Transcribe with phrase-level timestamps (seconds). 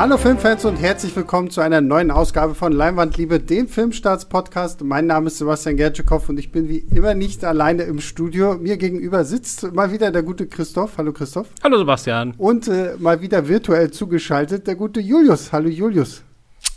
[0.00, 4.82] Hallo Filmfans und herzlich willkommen zu einer neuen Ausgabe von Leinwandliebe, dem Filmstarts-Podcast.
[4.82, 8.54] Mein Name ist Sebastian Gertschikow und ich bin wie immer nicht alleine im Studio.
[8.54, 10.96] Mir gegenüber sitzt mal wieder der gute Christoph.
[10.96, 11.48] Hallo Christoph.
[11.62, 12.32] Hallo Sebastian.
[12.38, 15.52] Und äh, mal wieder virtuell zugeschaltet der gute Julius.
[15.52, 16.22] Hallo Julius.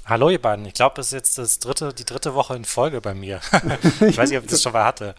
[0.06, 0.66] Hallo ihr beiden.
[0.66, 3.40] Ich glaube, es ist jetzt das dritte, die dritte Woche in Folge bei mir.
[4.02, 5.16] ich weiß nicht, ob ich das schon mal hatte.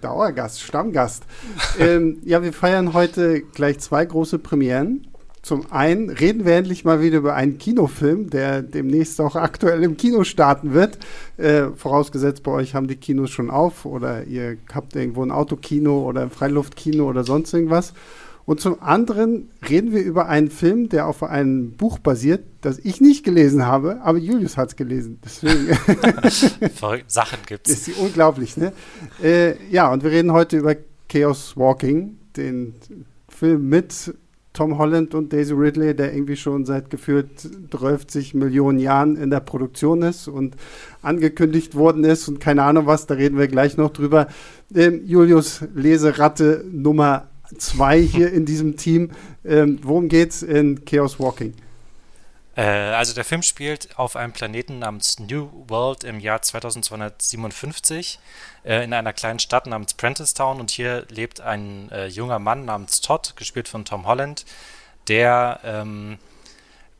[0.00, 1.24] Dauergast, Stammgast.
[1.80, 5.08] ähm, ja, wir feiern heute gleich zwei große Premieren.
[5.48, 9.96] Zum einen reden wir endlich mal wieder über einen Kinofilm, der demnächst auch aktuell im
[9.96, 10.98] Kino starten wird.
[11.38, 16.06] Äh, vorausgesetzt, bei euch haben die Kinos schon auf oder ihr habt irgendwo ein Autokino
[16.06, 17.94] oder ein Freiluftkino oder sonst irgendwas.
[18.44, 23.00] Und zum anderen reden wir über einen Film, der auf einem Buch basiert, das ich
[23.00, 25.18] nicht gelesen habe, aber Julius hat es gelesen.
[25.24, 25.68] Deswegen
[27.06, 27.88] Sachen gibt es.
[27.88, 28.74] Ist unglaublich, ne?
[29.22, 30.76] Äh, ja, und wir reden heute über
[31.08, 32.74] Chaos Walking, den
[33.30, 34.12] Film mit
[34.58, 37.28] Tom Holland und Daisy Ridley, der irgendwie schon seit gefühlt
[37.70, 40.56] 30 Millionen Jahren in der Produktion ist und
[41.00, 44.26] angekündigt worden ist und keine Ahnung was, da reden wir gleich noch drüber.
[44.74, 49.10] Ähm, Julius Leseratte Nummer zwei hier in diesem Team.
[49.44, 51.54] Ähm, worum geht's in Chaos Walking?
[52.58, 58.18] Äh, also der Film spielt auf einem Planeten namens New World im Jahr 2257
[58.64, 60.58] äh, in einer kleinen Stadt namens Prentice Town.
[60.58, 64.44] Und hier lebt ein äh, junger Mann namens Todd, gespielt von Tom Holland,
[65.06, 66.18] der ähm,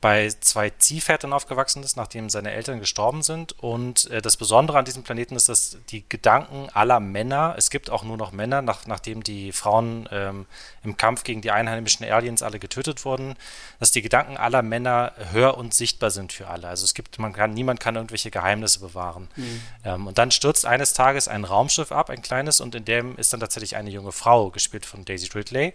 [0.00, 3.58] bei zwei Ziehvätern aufgewachsen ist, nachdem seine Eltern gestorben sind.
[3.58, 7.90] Und äh, das Besondere an diesem Planeten ist, dass die Gedanken aller Männer, es gibt
[7.90, 10.46] auch nur noch Männer, nach, nachdem die Frauen ähm,
[10.84, 13.34] im Kampf gegen die einheimischen Aliens alle getötet wurden,
[13.80, 16.68] dass die Gedanken aller Männer hör- und sichtbar sind für alle.
[16.68, 19.28] Also es gibt, man kann, niemand kann irgendwelche Geheimnisse bewahren.
[19.34, 19.60] Mhm.
[19.84, 23.32] Ähm, und dann stürzt eines Tages ein Raumschiff ab, ein kleines, und in dem ist
[23.32, 25.74] dann tatsächlich eine junge Frau, gespielt von Daisy Ridley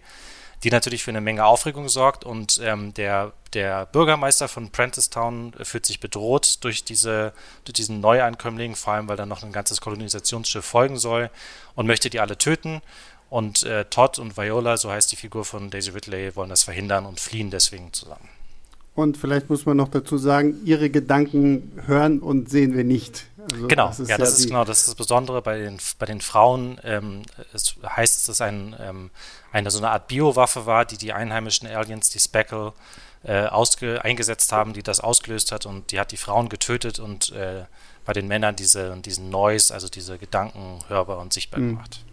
[0.63, 5.53] die natürlich für eine Menge Aufregung sorgt und ähm, der, der Bürgermeister von Prentice Town
[5.61, 7.33] fühlt sich bedroht durch, diese,
[7.65, 11.29] durch diesen Neuankömmling, vor allem weil dann noch ein ganzes Kolonisationsschiff folgen soll
[11.75, 12.81] und möchte die alle töten.
[13.29, 17.05] Und äh, Todd und Viola, so heißt die Figur von Daisy Ridley, wollen das verhindern
[17.05, 18.29] und fliehen deswegen zusammen.
[18.95, 23.25] Und vielleicht muss man noch dazu sagen, ihre Gedanken hören und sehen wir nicht.
[23.51, 26.05] Also genau, das ja, das ja ist genau das, ist das Besondere bei den, bei
[26.05, 26.79] den Frauen.
[26.83, 27.23] Ähm,
[27.53, 29.09] es heißt, es ein, ähm,
[29.53, 32.73] eine so eine Art Biowaffe war, die die einheimischen Aliens, die Speckle,
[33.23, 33.47] äh,
[33.99, 37.63] eingesetzt haben, die das ausgelöst hat und die hat die Frauen getötet und äh,
[38.05, 41.69] bei den Männern diese, diesen Noise, also diese Gedanken hörbar und sichtbar mhm.
[41.69, 42.03] gemacht.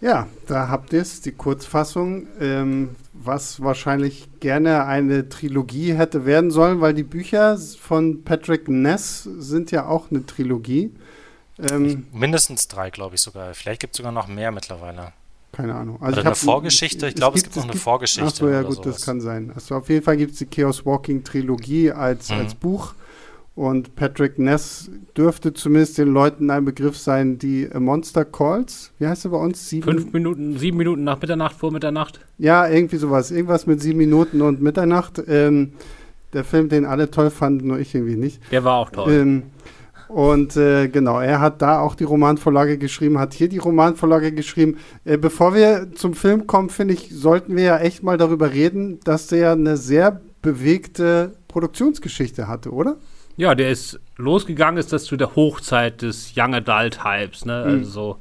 [0.00, 6.50] Ja, da habt ihr es, die Kurzfassung, ähm, was wahrscheinlich gerne eine Trilogie hätte werden
[6.50, 10.94] sollen, weil die Bücher von Patrick Ness sind ja auch eine Trilogie.
[11.70, 13.54] Ähm, mindestens drei, glaube ich sogar.
[13.54, 15.14] Vielleicht gibt es sogar noch mehr mittlerweile.
[15.54, 15.98] Keine Ahnung.
[16.00, 17.08] Also oder eine Vorgeschichte?
[17.08, 18.26] Ich glaube, es, gibt, es gibt noch eine Vorgeschichte.
[18.26, 18.96] Achso, ja gut, sowas.
[18.96, 19.52] das kann sein.
[19.54, 22.38] Also auf jeden Fall gibt es die Chaos Walking Trilogie als, mhm.
[22.38, 22.94] als Buch.
[23.56, 28.92] Und Patrick Ness dürfte zumindest den Leuten ein Begriff sein, die Monster Calls.
[28.98, 29.68] Wie heißt er bei uns?
[29.68, 29.84] Sieben?
[29.84, 32.18] Fünf Minuten, sieben Minuten nach Mitternacht, vor Mitternacht.
[32.36, 33.30] Ja, irgendwie sowas.
[33.30, 35.22] Irgendwas mit sieben Minuten und Mitternacht.
[35.28, 35.74] Ähm,
[36.32, 38.40] der Film, den alle toll fanden, nur ich irgendwie nicht.
[38.50, 39.12] Der war auch toll.
[39.12, 39.42] Ähm,
[40.14, 44.78] und äh, genau, er hat da auch die Romanvorlage geschrieben, hat hier die Romanvorlage geschrieben.
[45.04, 49.00] Äh, bevor wir zum Film kommen, finde ich, sollten wir ja echt mal darüber reden,
[49.00, 52.96] dass der eine sehr bewegte Produktionsgeschichte hatte, oder?
[53.36, 57.64] Ja, der ist losgegangen, ist das zu der Hochzeit des Young Adult Hypes, ne?
[57.66, 57.78] Mhm.
[57.78, 58.18] Also so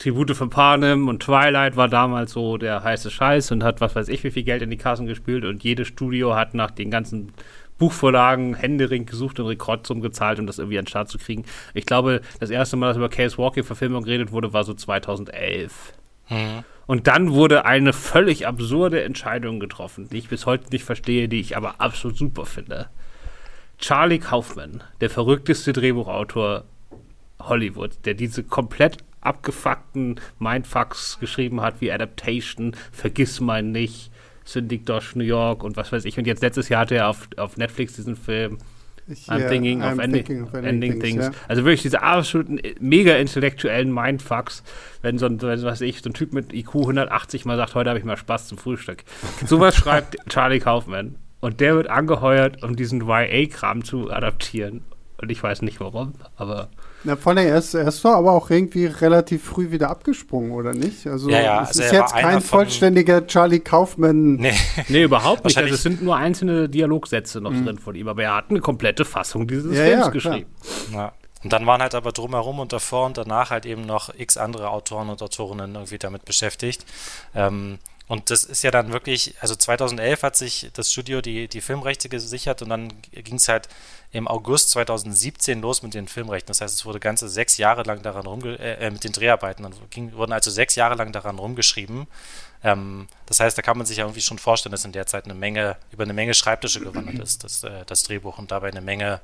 [0.00, 4.08] Tribute von Panem und Twilight war damals so der heiße Scheiß und hat was weiß
[4.08, 7.32] ich wie viel Geld in die Kassen gespült und jedes Studio hat nach den ganzen
[7.78, 11.44] Buchvorlagen Händering gesucht und Rekordsummen gezahlt, um das irgendwie an den Start zu kriegen.
[11.74, 15.94] Ich glaube, das erste Mal, dass über Case Walking Verfilmung geredet wurde, war so 2011.
[16.28, 16.64] Mhm.
[16.86, 21.40] Und dann wurde eine völlig absurde Entscheidung getroffen, die ich bis heute nicht verstehe, die
[21.40, 22.88] ich aber absolut super finde.
[23.78, 26.64] Charlie Kaufman, der verrückteste Drehbuchautor
[27.40, 34.10] Hollywood, der diese komplett abgefuckten Mindfucks geschrieben hat, wie Adaptation, Vergiss mein nicht,
[34.48, 36.18] Syndic Dosh New York und was weiß ich.
[36.18, 38.58] Und jetzt letztes Jahr hatte er auf, auf Netflix diesen Film
[39.26, 41.24] I'm, yeah, thinking, I'm of ending, thinking, of ending, ending Things.
[41.24, 41.36] things.
[41.36, 41.42] Ja.
[41.48, 44.62] Also wirklich diese absoluten mega intellektuellen Mindfucks,
[45.02, 47.90] wenn so ein, wenn, was ich, so ein Typ mit IQ 180 mal sagt, heute
[47.90, 49.04] habe ich mal Spaß zum Frühstück.
[49.46, 51.16] Sowas schreibt Charlie Kaufman.
[51.40, 54.82] Und der wird angeheuert, um diesen YA-Kram zu adaptieren.
[55.20, 56.68] Und ich weiß nicht warum, aber.
[57.02, 60.52] Na, vor allem, er ist, er ist doch aber auch irgendwie relativ früh wieder abgesprungen,
[60.52, 61.08] oder nicht?
[61.08, 64.36] Also, ja, ja, es also ist jetzt kein vollständiger Charlie Kaufman.
[64.36, 64.54] Nee,
[64.88, 65.58] nee überhaupt nicht.
[65.58, 67.64] Also, es sind nur einzelne Dialogsätze noch mhm.
[67.64, 70.50] drin von ihm, aber er hat eine komplette Fassung dieses ja, Films ja, geschrieben.
[70.92, 71.12] Ja.
[71.42, 74.70] Und dann waren halt aber drumherum und davor und danach halt eben noch x andere
[74.70, 76.84] Autoren und Autorinnen irgendwie damit beschäftigt.
[77.34, 77.78] Ähm,
[78.08, 82.08] Und das ist ja dann wirklich, also 2011 hat sich das Studio die, die Filmrechte
[82.08, 83.68] gesichert und dann ging es halt
[84.12, 86.48] im August 2017 los mit den Filmrechten.
[86.48, 89.62] Das heißt, es wurde ganze sechs Jahre lang daran rumge äh, äh, mit den Dreharbeiten.
[89.62, 92.06] Dann ging, wurden also sechs Jahre lang daran rumgeschrieben.
[92.64, 95.26] Ähm, das heißt, da kann man sich ja irgendwie schon vorstellen, dass in der Zeit
[95.26, 98.80] eine Menge, über eine Menge Schreibtische gewandert ist, das, äh, das Drehbuch und dabei eine
[98.80, 99.20] Menge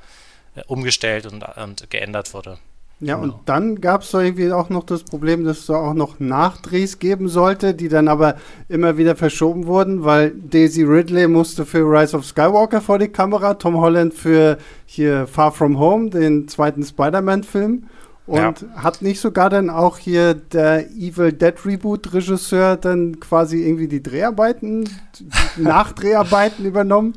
[0.56, 2.58] äh, umgestellt und, und geändert wurde.
[3.00, 3.34] Ja, genau.
[3.34, 7.28] und dann gab es irgendwie auch noch das Problem, dass es auch noch Nachdrehs geben
[7.28, 8.36] sollte, die dann aber
[8.68, 13.54] immer wieder verschoben wurden, weil Daisy Ridley musste für Rise of Skywalker vor die Kamera,
[13.54, 17.84] Tom Holland für hier Far From Home, den zweiten Spider-Man-Film.
[18.26, 18.54] Und ja.
[18.76, 24.88] hat nicht sogar dann auch hier der Evil Dead Reboot-Regisseur dann quasi irgendwie die Dreharbeiten,
[25.18, 25.28] die
[25.62, 27.14] Nachdreharbeiten übernommen?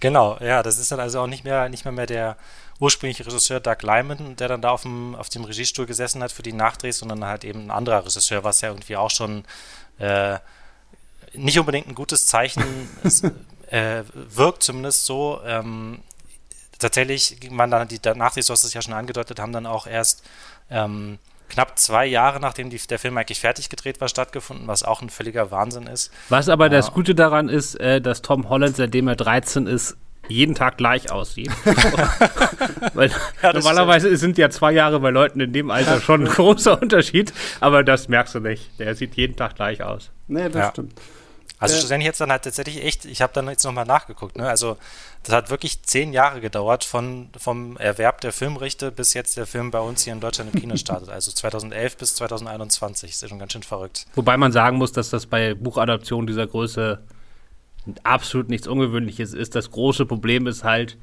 [0.00, 2.36] Genau, ja, das ist dann also auch nicht mehr, nicht mehr, mehr der
[2.80, 6.42] ursprüngliche Regisseur Doug Lyman, der dann da auf dem, auf dem Regiestuhl gesessen hat für
[6.42, 9.44] die Nachdrehs, sondern halt eben ein anderer Regisseur, was ja irgendwie auch schon
[9.98, 10.38] äh,
[11.34, 12.62] nicht unbedingt ein gutes Zeichen
[13.70, 15.40] äh, wirkt, zumindest so.
[15.44, 16.00] Ähm,
[16.78, 19.86] tatsächlich ging man dann, die Nachdrehs, du hast es ja schon angedeutet, haben dann auch
[19.86, 20.22] erst
[20.70, 25.02] ähm, knapp zwei Jahre, nachdem die, der Film eigentlich fertig gedreht war, stattgefunden, was auch
[25.02, 26.12] ein völliger Wahnsinn ist.
[26.28, 29.96] Was aber das Gute daran ist, äh, dass Tom Holland, seitdem er 13 ist,
[30.28, 31.50] jeden Tag gleich aussieht.
[32.94, 33.10] Weil
[33.42, 34.20] ja, normalerweise stimmt.
[34.20, 38.08] sind ja zwei Jahre bei Leuten in dem Alter schon ein großer Unterschied, aber das
[38.08, 38.78] merkst du nicht.
[38.78, 40.10] Der sieht jeden Tag gleich aus.
[40.26, 40.70] Nee, das ja.
[40.70, 40.94] stimmt.
[41.58, 44.48] Also äh, schlussendlich jetzt dann halt tatsächlich echt, ich habe dann jetzt nochmal nachgeguckt, ne?
[44.48, 44.76] Also
[45.24, 49.70] das hat wirklich zehn Jahre gedauert von, vom Erwerb der Filmrechte bis jetzt der Film
[49.70, 51.08] bei uns hier in Deutschland im Kino startet.
[51.08, 53.10] Also 2011 bis 2021.
[53.10, 54.06] Ist ja schon ganz schön verrückt.
[54.14, 57.00] Wobei man sagen muss, dass das bei Buchadaptionen dieser Größe
[58.04, 59.54] absolut nichts Ungewöhnliches ist.
[59.54, 60.98] Das große Problem ist halt,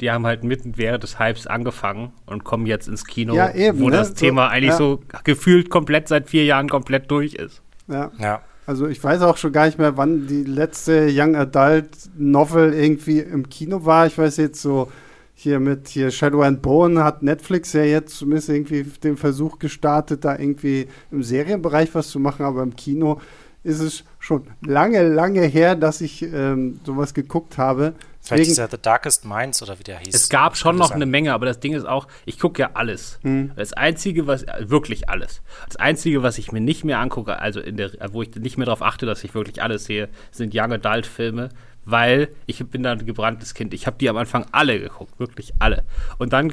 [0.00, 3.80] die haben halt mitten während des Hypes angefangen und kommen jetzt ins Kino, ja, eben,
[3.80, 3.96] wo ne?
[3.96, 4.76] das Thema so, eigentlich ja.
[4.76, 7.62] so gefühlt komplett seit vier Jahren komplett durch ist.
[7.88, 8.12] Ja.
[8.18, 8.40] ja.
[8.66, 13.20] Also ich weiß auch schon gar nicht mehr, wann die letzte Young Adult Novel irgendwie
[13.20, 14.06] im Kino war.
[14.06, 14.92] Ich weiß jetzt so
[15.32, 20.24] hier mit hier Shadow and Bone hat Netflix ja jetzt zumindest irgendwie den Versuch gestartet,
[20.24, 23.20] da irgendwie im Serienbereich was zu machen, aber im Kino
[23.64, 27.94] ist es schon lange, lange her, dass ich ähm, sowas geguckt habe.
[28.20, 30.14] Vielleicht Deswegen, ist ja The Darkest Minds oder wie der hieß.
[30.14, 33.18] Es gab schon noch eine Menge, aber das Ding ist auch, ich gucke ja alles.
[33.22, 33.52] Hm.
[33.56, 35.40] Das Einzige, was, wirklich alles.
[35.66, 38.66] Das Einzige, was ich mir nicht mehr angucke, also in der, wo ich nicht mehr
[38.66, 41.48] darauf achte, dass ich wirklich alles sehe, sind Young Adult Filme,
[41.90, 43.72] weil ich bin da ein gebranntes Kind.
[43.72, 45.84] Ich habe die am Anfang alle geguckt, wirklich alle.
[46.18, 46.52] Und dann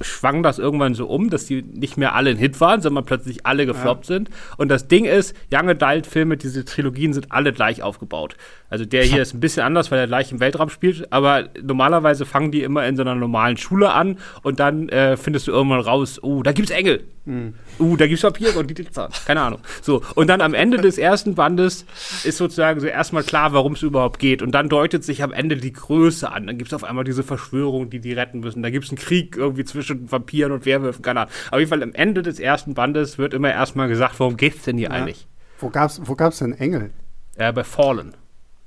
[0.00, 3.46] schwang das irgendwann so um, dass die nicht mehr alle ein Hit waren, sondern plötzlich
[3.46, 4.16] alle gefloppt ja.
[4.16, 4.30] sind.
[4.56, 8.36] Und das Ding ist, Young Adult Filme, diese Trilogien sind alle gleich aufgebaut.
[8.70, 12.26] Also der hier ist ein bisschen anders, weil er gleich im Weltraum spielt, aber normalerweise
[12.26, 15.80] fangen die immer in so einer normalen Schule an und dann äh, findest du irgendwann
[15.80, 17.04] raus, oh, da gibt's Engel.
[17.24, 17.54] Mhm.
[17.78, 19.08] Uh, da gibt's Papier und die Glitzer.
[19.26, 19.60] Keine Ahnung.
[19.80, 21.84] So, und dann am Ende des ersten Bandes
[22.24, 24.42] ist sozusagen so erstmal klar, warum es überhaupt geht.
[24.42, 26.46] Und dann deutet sich am Ende die Größe an.
[26.46, 28.62] Dann gibt's auf einmal diese Verschwörung, die die retten müssen.
[28.62, 31.34] Da gibt's einen Krieg irgendwie zwischen Vampiren und Werwölfen, keine Ahnung.
[31.50, 34.78] Auf jeden Fall am Ende des ersten Bandes wird immer erstmal gesagt, worum geht's denn
[34.78, 34.94] hier ja.
[34.94, 35.28] eigentlich?
[35.58, 36.90] Wo gab's, wo gab's denn Engel?
[37.36, 38.14] Äh, bei Fallen.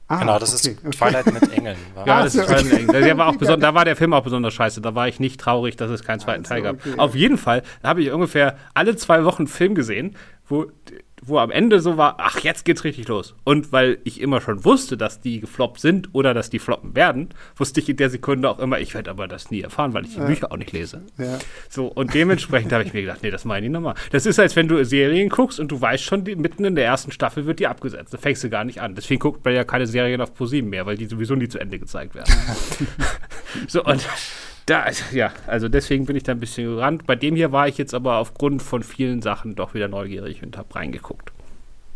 [0.08, 1.78] Ah, genau, das okay, ist Twilight mit Engeln.
[2.06, 3.04] ja, das ist Twilight mit Engeln.
[3.04, 4.82] Der war auch da war der Film auch besonders scheiße.
[4.82, 6.76] Da war ich nicht traurig, dass es keinen zweiten Teil gab.
[6.76, 10.16] Okay, Auf jeden Fall habe ich ungefähr alle zwei Wochen einen Film gesehen,
[10.48, 10.68] wo
[11.28, 13.36] wo am Ende so war, ach, jetzt geht's richtig los.
[13.44, 17.30] Und weil ich immer schon wusste, dass die gefloppt sind oder dass die floppen werden,
[17.56, 20.14] wusste ich in der Sekunde auch immer, ich werde aber das nie erfahren, weil ich
[20.14, 20.26] die ja.
[20.26, 21.04] Bücher auch nicht lese.
[21.18, 21.40] Ja.
[21.70, 23.96] So, und dementsprechend habe ich mir gedacht, nee, das meine ich nochmal.
[24.12, 26.86] Das ist, als wenn du Serien guckst und du weißt schon, die, mitten in der
[26.86, 28.14] ersten Staffel wird die abgesetzt.
[28.14, 28.96] Da fängst du gar nicht an.
[28.96, 31.80] Deswegen guckt man ja keine Serien auf ProSieben mehr, weil die sowieso nie zu Ende
[31.80, 32.34] gezeigt werden.
[33.68, 34.08] so, und
[34.66, 37.06] da, ja, also deswegen bin ich da ein bisschen gerannt.
[37.06, 40.58] Bei dem hier war ich jetzt aber aufgrund von vielen Sachen doch wieder neugierig und
[40.58, 41.32] habe reingeguckt.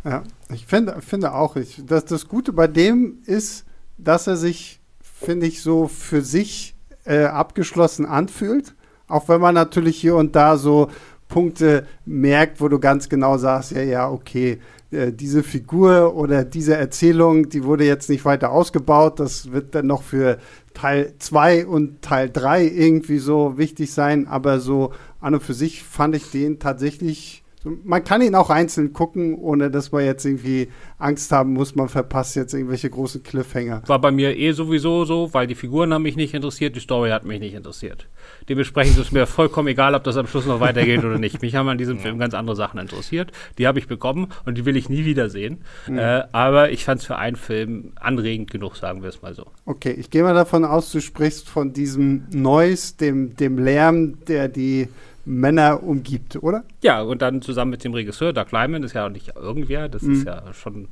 [0.04, 0.24] Ja,
[0.54, 3.66] ich finde, finde auch, ich, dass das Gute bei dem ist,
[3.98, 8.76] dass er sich, finde ich, so für sich äh, abgeschlossen anfühlt.
[9.08, 10.90] Auch wenn man natürlich hier und da so
[11.30, 14.60] Punkte merkt, wo du ganz genau sagst, ja, ja, okay,
[14.92, 19.20] äh, diese Figur oder diese Erzählung, die wurde jetzt nicht weiter ausgebaut.
[19.20, 20.40] Das wird dann noch für
[20.74, 24.28] Teil 2 und Teil 3 irgendwie so wichtig sein.
[24.28, 28.94] Aber so an und für sich fand ich den tatsächlich man kann ihn auch einzeln
[28.94, 33.84] gucken, ohne dass man jetzt irgendwie Angst haben muss, man verpasst jetzt irgendwelche großen Cliffhanger.
[33.86, 37.10] War bei mir eh sowieso so, weil die Figuren haben mich nicht interessiert, die Story
[37.10, 38.08] hat mich nicht interessiert.
[38.48, 41.42] Dementsprechend ist es mir vollkommen egal, ob das am Schluss noch weitergeht oder nicht.
[41.42, 43.32] Mich haben an diesem Film ganz andere Sachen interessiert.
[43.58, 45.60] Die habe ich bekommen und die will ich nie wiedersehen.
[45.88, 45.98] Mhm.
[45.98, 49.48] Äh, aber ich fand es für einen Film anregend genug, sagen wir es mal so.
[49.66, 54.48] Okay, ich gehe mal davon aus, du sprichst von diesem Noise, dem, dem Lärm, der
[54.48, 54.88] die
[55.26, 56.64] Männer umgibt, oder?
[56.82, 60.02] Ja, und dann zusammen mit dem Regisseur, Doug Lyman, ist ja auch nicht irgendwer, das
[60.02, 60.14] mhm.
[60.14, 60.88] ist ja schon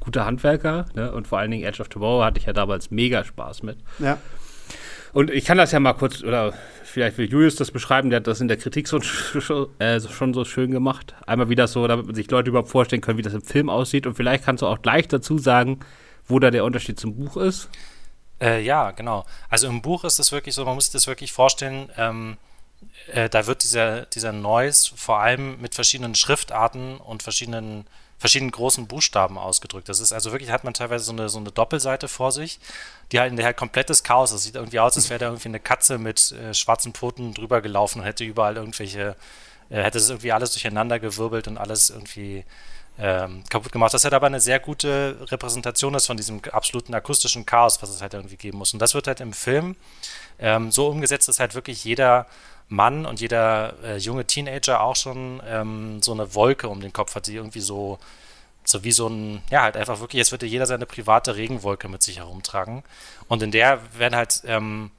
[0.00, 0.86] guter Handwerker.
[0.94, 1.12] Ne?
[1.12, 3.78] Und vor allen Dingen Edge of Tomorrow hatte ich ja damals mega Spaß mit.
[3.98, 4.18] Ja.
[5.12, 6.52] Und ich kann das ja mal kurz, oder
[6.84, 9.00] vielleicht will Julius das beschreiben, der hat das in der Kritik so,
[9.78, 11.14] äh, schon so schön gemacht.
[11.26, 13.70] Einmal wie das so, damit man sich Leute überhaupt vorstellen können, wie das im Film
[13.70, 14.06] aussieht.
[14.06, 15.80] Und vielleicht kannst du auch gleich dazu sagen,
[16.26, 17.70] wo da der Unterschied zum Buch ist.
[18.40, 19.24] Äh, ja, genau.
[19.48, 22.36] Also im Buch ist es wirklich so, man muss sich das wirklich vorstellen, ähm,
[23.12, 27.86] äh, da wird dieser, dieser Noise vor allem mit verschiedenen Schriftarten und verschiedenen
[28.18, 29.88] verschiedenen großen Buchstaben ausgedrückt.
[29.88, 32.58] Das ist also wirklich, hat man teilweise so eine, so eine Doppelseite vor sich,
[33.12, 34.44] die halt in der halt komplettes Chaos ist.
[34.44, 38.00] Sieht irgendwie aus, als wäre da irgendwie eine Katze mit äh, schwarzen Pfoten drüber gelaufen
[38.00, 39.16] und hätte überall irgendwelche,
[39.68, 42.44] äh, hätte es irgendwie alles durcheinander gewirbelt und alles irgendwie
[42.98, 43.92] ähm, kaputt gemacht.
[43.92, 48.00] Das hat aber eine sehr gute Repräsentation ist von diesem absoluten akustischen Chaos, was es
[48.00, 48.72] halt irgendwie geben muss.
[48.72, 49.76] Und das wird halt im Film
[50.38, 52.26] ähm, so umgesetzt, dass halt wirklich jeder
[52.68, 57.14] Mann und jeder äh, junge Teenager auch schon ähm, so eine Wolke um den Kopf
[57.14, 57.98] hat, die irgendwie so,
[58.64, 62.02] so wie so ein, ja, halt einfach wirklich, jetzt würde jeder seine private Regenwolke mit
[62.02, 62.82] sich herumtragen.
[63.28, 64.90] Und in der werden halt, ähm,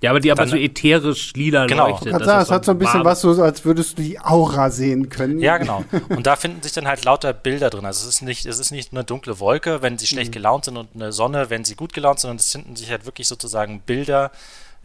[0.00, 1.88] ja, aber die aber so ätherisch lila genau.
[1.88, 2.14] leuchtet.
[2.14, 5.10] Das sagen, es hat so ein bisschen was so, als würdest du die Aura sehen
[5.10, 5.40] können.
[5.40, 5.84] Ja, genau.
[6.08, 7.84] Und da finden sich dann halt lauter Bilder drin.
[7.84, 10.34] Also es ist nicht, es ist nicht eine dunkle Wolke, wenn sie schlecht mhm.
[10.34, 13.04] gelaunt sind und eine Sonne, wenn sie gut gelaunt sind, sondern es finden sich halt
[13.04, 14.30] wirklich sozusagen Bilder,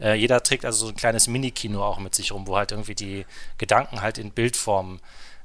[0.00, 2.94] äh, jeder trägt also so ein kleines Mini-Kino auch mit sich rum, wo halt irgendwie
[2.94, 3.26] die
[3.58, 5.00] Gedanken halt in Bildform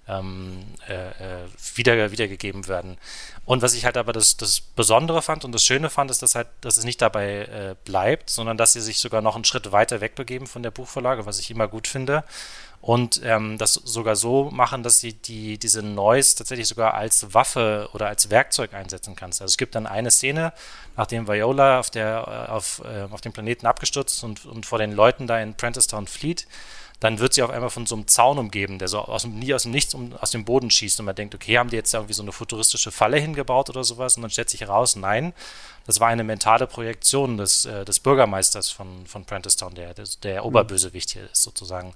[0.07, 2.97] ähm, äh, äh, wieder, wiedergegeben werden.
[3.45, 6.35] Und was ich halt aber das, das Besondere fand und das Schöne fand, ist, dass
[6.35, 9.71] halt, dass es nicht dabei äh, bleibt, sondern dass sie sich sogar noch einen Schritt
[9.71, 12.23] weiter wegbegeben von der Buchvorlage, was ich immer gut finde
[12.81, 17.89] und ähm, das sogar so machen, dass sie die, diese Noise tatsächlich sogar als Waffe
[17.93, 19.41] oder als Werkzeug einsetzen kannst.
[19.41, 20.51] Also es gibt dann eine Szene,
[20.97, 24.93] nachdem Viola auf, der, äh, auf, äh, auf dem Planeten abgestürzt und, und vor den
[24.93, 26.47] Leuten da in Prentice Town flieht,
[26.99, 29.53] dann wird sie auf einmal von so einem Zaun umgeben, der so aus dem, nie
[29.53, 31.93] aus dem Nichts um, aus dem Boden schießt und man denkt, okay, haben die jetzt
[31.93, 35.33] irgendwie so eine futuristische Falle hingebaut oder sowas und dann stellt sich heraus, nein,
[35.87, 40.05] das war eine mentale Projektion des, äh, des Bürgermeisters von, von Prentice Town, der, der,
[40.21, 41.93] der Oberbösewicht hier ist sozusagen.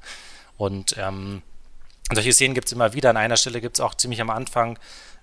[0.58, 1.42] Und ähm,
[2.12, 3.10] solche Szenen gibt es immer wieder.
[3.10, 4.78] An einer Stelle gibt es auch ziemlich am Anfang,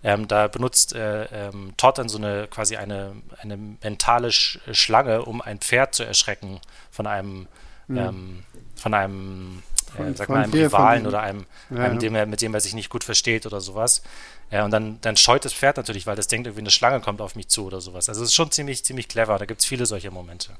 [0.04, 5.24] ähm, da benutzt äh, ähm, Todd dann so eine quasi eine, eine mentale Sch Schlange,
[5.24, 6.60] um ein Pferd zu erschrecken
[6.90, 7.46] von einem,
[7.86, 8.42] mhm.
[8.74, 9.62] von einem,
[9.96, 12.74] äh, sag mal, einem Rivalen oder einem, ja, einem dem er, mit dem er sich
[12.74, 14.02] nicht gut versteht oder sowas.
[14.50, 17.20] Ja, und dann, dann scheut das Pferd natürlich, weil das denkt, irgendwie eine Schlange kommt
[17.20, 18.08] auf mich zu oder sowas.
[18.08, 19.38] Also es ist schon ziemlich, ziemlich clever.
[19.38, 20.50] Da gibt es viele solche Momente.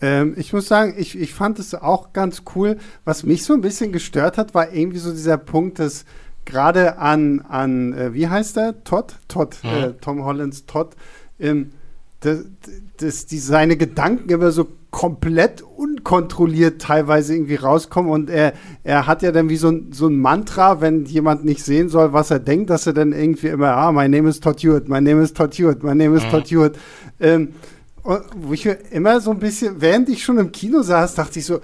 [0.00, 2.76] Ähm, ich muss sagen, ich, ich fand es auch ganz cool.
[3.04, 6.04] Was mich so ein bisschen gestört hat, war irgendwie so dieser Punkt, dass
[6.44, 8.84] gerade an, an äh, wie heißt er?
[8.84, 9.16] Todd?
[9.28, 9.70] Todd, mhm.
[9.70, 10.96] äh, Tom Hollands Todd,
[11.38, 11.72] ähm,
[12.20, 12.44] dass,
[12.98, 19.20] dass die, seine Gedanken immer so komplett unkontrolliert teilweise irgendwie rauskommen und er, er hat
[19.20, 22.38] ja dann wie so ein, so ein Mantra, wenn jemand nicht sehen soll, was er
[22.38, 25.36] denkt, dass er dann irgendwie immer, ah, mein Name ist Todd Hewitt, mein Name ist
[25.36, 26.30] Todd Hewitt, mein Name ist mhm.
[26.30, 26.78] Todd Hewitt.
[27.20, 27.52] Ähm,
[28.36, 31.46] wo ich mir immer so ein bisschen, während ich schon im Kino saß, dachte ich
[31.46, 31.60] so,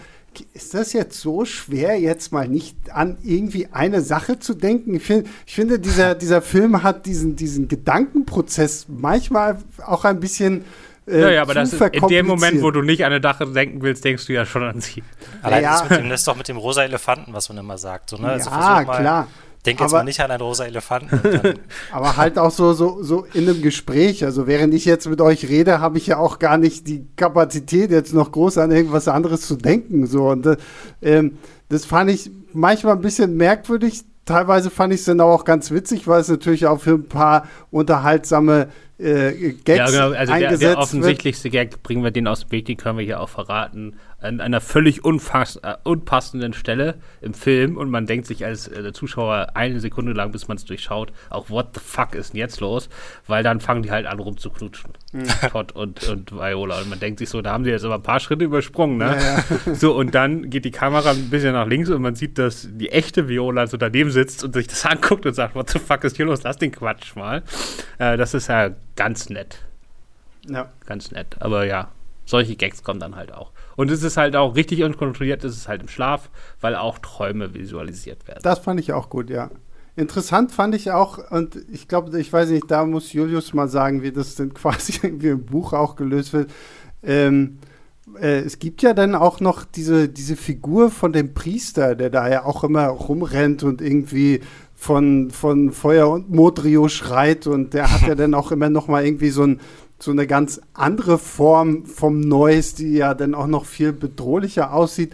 [0.54, 4.94] ist das jetzt so schwer, jetzt mal nicht an irgendwie eine Sache zu denken?
[4.94, 10.64] Ich, find, ich finde, dieser, dieser Film hat diesen, diesen Gedankenprozess manchmal auch ein bisschen.
[11.06, 13.46] Äh, ja, ja, aber das ist in dem Moment, wo du nicht an eine Sache
[13.46, 15.02] denken willst, denkst du ja schon an sie.
[15.42, 15.80] Allein ja.
[15.80, 18.10] das, mit dem, das ist doch mit dem rosa Elefanten, was man immer sagt.
[18.10, 18.28] So, ne?
[18.28, 19.28] also ja, klar.
[19.64, 21.20] Denk jetzt aber, mal nicht an einen rosa Elefanten.
[21.92, 24.24] aber halt auch so, so, so in einem Gespräch.
[24.24, 27.92] Also während ich jetzt mit euch rede, habe ich ja auch gar nicht die Kapazität,
[27.92, 30.06] jetzt noch groß an irgendwas anderes zu denken.
[30.06, 30.30] So.
[30.30, 30.56] Und äh,
[31.00, 31.38] ähm,
[31.68, 34.02] das fand ich manchmal ein bisschen merkwürdig.
[34.24, 37.46] Teilweise fand ich es dann auch ganz witzig, weil es natürlich auch für ein paar
[37.70, 40.16] unterhaltsame äh, Gags ja, genau.
[40.16, 43.20] also der, der, offensichtlichste Gag, bringen wir den aus dem Weg, den können wir hier
[43.20, 48.44] auch verraten an einer völlig unfass, äh, unpassenden Stelle im Film und man denkt sich
[48.44, 52.32] als äh, Zuschauer eine Sekunde lang, bis man es durchschaut, auch what the fuck ist
[52.32, 52.88] denn jetzt los?
[53.26, 54.92] Weil dann fangen die halt an rumzuknutschen.
[55.12, 55.26] Mhm.
[55.50, 56.80] Todd und, und Viola.
[56.80, 59.16] Und man denkt sich so, da haben sie jetzt aber ein paar Schritte übersprungen, ne?
[59.16, 59.74] Ja, ja.
[59.74, 62.90] So, und dann geht die Kamera ein bisschen nach links und man sieht, dass die
[62.90, 66.16] echte Viola so daneben sitzt und sich das anguckt und sagt, what the fuck ist
[66.16, 66.42] hier los?
[66.42, 67.42] Lass den Quatsch mal.
[67.98, 69.58] Äh, das ist ja ganz nett.
[70.48, 70.70] Ja.
[70.86, 71.36] Ganz nett.
[71.40, 71.88] Aber ja,
[72.24, 73.52] solche Gags kommen dann halt auch.
[73.76, 77.54] Und es ist halt auch richtig unkontrolliert, es ist halt im Schlaf, weil auch Träume
[77.54, 78.40] visualisiert werden.
[78.42, 79.50] Das fand ich auch gut, ja.
[79.94, 84.02] Interessant fand ich auch, und ich glaube, ich weiß nicht, da muss Julius mal sagen,
[84.02, 86.50] wie das denn quasi irgendwie im Buch auch gelöst wird.
[87.02, 87.58] Ähm,
[88.20, 92.28] äh, es gibt ja dann auch noch diese, diese Figur von dem Priester, der da
[92.28, 94.40] ja auch immer rumrennt und irgendwie
[94.74, 99.04] von, von Feuer und Modrio schreit und der hat ja dann auch immer noch mal
[99.04, 99.60] irgendwie so ein
[100.02, 105.12] so eine ganz andere Form vom Noise, die ja dann auch noch viel bedrohlicher aussieht.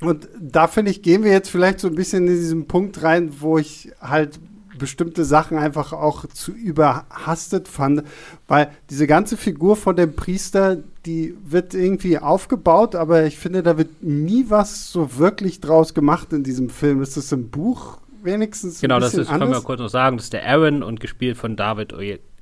[0.00, 3.32] Und da finde ich, gehen wir jetzt vielleicht so ein bisschen in diesen Punkt rein,
[3.40, 4.40] wo ich halt
[4.76, 8.02] bestimmte Sachen einfach auch zu überhastet fand,
[8.48, 13.78] weil diese ganze Figur von dem Priester, die wird irgendwie aufgebaut, aber ich finde, da
[13.78, 17.00] wird nie was so wirklich draus gemacht in diesem Film.
[17.00, 20.32] Ist das im Buch wenigstens Genau, das ist, können wir kurz noch sagen, das ist
[20.32, 21.94] der Aaron und gespielt von David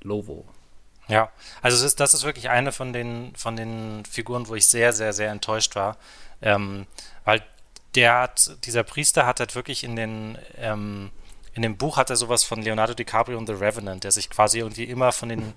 [0.03, 0.47] Lovo.
[1.11, 1.29] Ja,
[1.61, 4.93] also das ist, das ist wirklich eine von den, von den Figuren, wo ich sehr,
[4.93, 5.97] sehr, sehr enttäuscht war.
[6.41, 6.87] Ähm,
[7.25, 7.43] weil
[7.97, 11.11] der hat, dieser Priester hat halt wirklich in den, ähm,
[11.53, 14.61] in dem Buch hat er sowas von Leonardo DiCaprio und The Revenant, der sich quasi
[14.61, 15.53] irgendwie immer von den,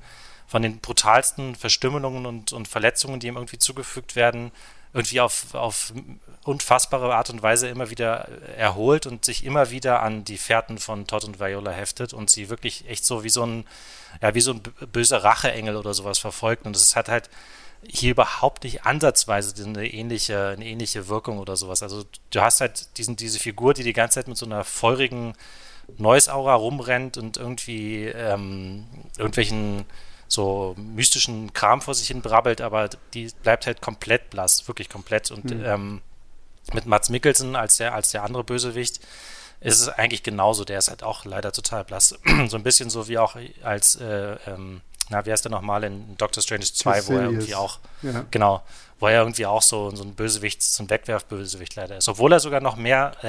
[0.48, 4.52] von den brutalsten Verstümmelungen und, und Verletzungen, die ihm irgendwie zugefügt werden,
[4.94, 5.94] irgendwie auf, auf
[6.44, 11.08] unfassbare Art und Weise immer wieder erholt und sich immer wieder an die Fährten von
[11.08, 13.66] Todd und Viola heftet und sie wirklich echt so wie so ein,
[14.22, 16.66] ja, wie so ein böser Racheengel oder sowas verfolgt.
[16.66, 17.30] Und das hat halt
[17.86, 21.82] hier überhaupt nicht ansatzweise eine ähnliche, eine ähnliche Wirkung oder sowas.
[21.82, 25.34] Also du hast halt diesen, diese Figur, die die ganze Zeit mit so einer feurigen
[25.98, 28.86] Noise-Aura rumrennt und irgendwie ähm,
[29.18, 29.86] irgendwelchen
[30.34, 35.30] so mystischen Kram vor sich hin brabbelt, aber die bleibt halt komplett blass, wirklich komplett.
[35.30, 35.64] Und mhm.
[35.64, 36.02] ähm,
[36.74, 39.00] mit Mats Mikkelsen als der, als der andere Bösewicht
[39.60, 40.66] ist es eigentlich genauso.
[40.66, 42.18] Der ist halt auch leider total blass.
[42.48, 46.16] so ein bisschen so wie auch als, äh, ähm, na, wie heißt der nochmal in
[46.18, 48.26] Doctor Strange 2, wo er irgendwie auch, ja.
[48.32, 48.64] genau,
[49.00, 52.08] wo er irgendwie auch so, so ein Bösewicht, so ein Wegwerfbösewicht leider ist.
[52.08, 53.28] Obwohl er sogar noch mehr, äh,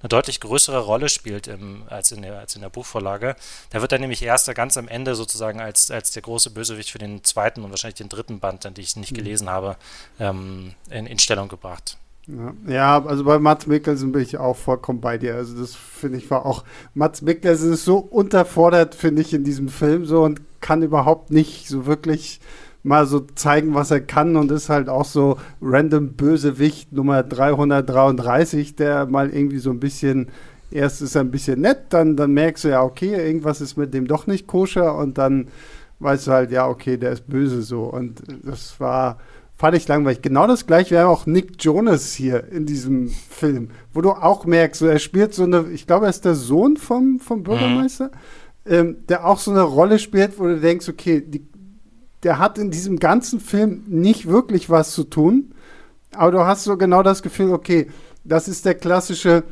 [0.00, 3.34] eine deutlich größere Rolle spielt im, als, in der, als in der Buchvorlage.
[3.70, 6.98] Da wird er nämlich erst ganz am Ende sozusagen als, als der große Bösewicht für
[6.98, 9.16] den zweiten und wahrscheinlich den dritten Band, den ich nicht mhm.
[9.16, 9.76] gelesen habe,
[10.20, 11.96] ähm, in, in Stellung gebracht.
[12.66, 15.34] Ja, also bei Mats Mikkelsen bin ich auch vollkommen bei dir.
[15.36, 19.68] Also das finde ich war auch, Mats Mikkelsen ist so unterfordert, finde ich, in diesem
[19.68, 22.40] Film so und kann überhaupt nicht so wirklich
[22.82, 28.76] mal so zeigen, was er kann und ist halt auch so random Bösewicht Nummer 333,
[28.76, 30.28] der mal irgendwie so ein bisschen,
[30.70, 33.94] erst ist er ein bisschen nett, dann, dann merkst du ja, okay, irgendwas ist mit
[33.94, 35.48] dem doch nicht koscher und dann
[36.00, 39.18] weißt du halt, ja, okay, der ist böse so und das war
[39.58, 40.22] fand ich langweilig.
[40.22, 44.78] Genau das gleiche wäre auch Nick Jonas hier in diesem Film, wo du auch merkst,
[44.78, 48.12] so, er spielt so eine, ich glaube, er ist der Sohn vom, vom Bürgermeister,
[48.64, 48.72] mhm.
[48.72, 51.44] ähm, der auch so eine Rolle spielt, wo du denkst, okay, die,
[52.22, 55.52] der hat in diesem ganzen Film nicht wirklich was zu tun,
[56.14, 57.88] aber du hast so genau das Gefühl, okay,
[58.22, 59.42] das ist der klassische,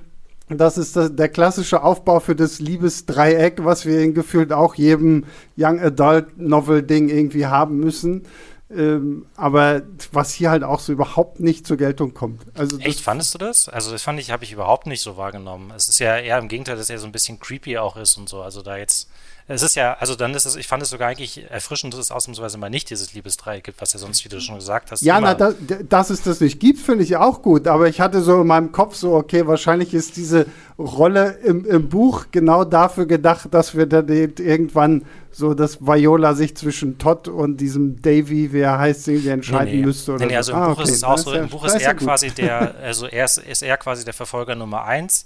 [0.49, 5.25] das ist das, der klassische Aufbau für das Liebesdreieck, was wir in gefühlt auch jedem
[5.57, 8.23] Young Adult Novel Ding irgendwie haben müssen.
[8.69, 12.43] Ähm, aber was hier halt auch so überhaupt nicht zur Geltung kommt.
[12.55, 13.69] Also Echt, fandest du das?
[13.69, 15.73] Also das fand ich, habe ich überhaupt nicht so wahrgenommen.
[15.77, 18.29] Es ist ja eher im Gegenteil, dass er so ein bisschen creepy auch ist und
[18.29, 18.43] so.
[18.43, 19.09] Also da jetzt
[19.49, 22.11] es ist ja, also dann ist es, ich fand es sogar eigentlich erfrischend, dass es
[22.11, 25.03] ausnahmsweise mal nicht dieses Liebesdreieck gibt, was ja sonst, wie du schon gesagt hast.
[25.03, 25.53] Ja, na, da,
[25.89, 27.69] dass es das nicht gibt, finde ich auch gut.
[27.69, 30.47] Aber ich hatte so in meinem Kopf so, okay, wahrscheinlich ist diese
[30.79, 36.57] Rolle im, im Buch genau dafür gedacht, dass wir dann irgendwann so, dass Viola sich
[36.57, 39.87] zwischen Todd und diesem Davy, wie er heißt, irgendwie entscheiden nee, nee.
[39.87, 40.15] müsste.
[40.15, 40.83] Oder nee, nee, also im ah, Buch okay.
[40.83, 43.77] ist es auch so, im Buch ist er quasi der, also er ist, ist er
[43.77, 45.25] quasi der Verfolger Nummer eins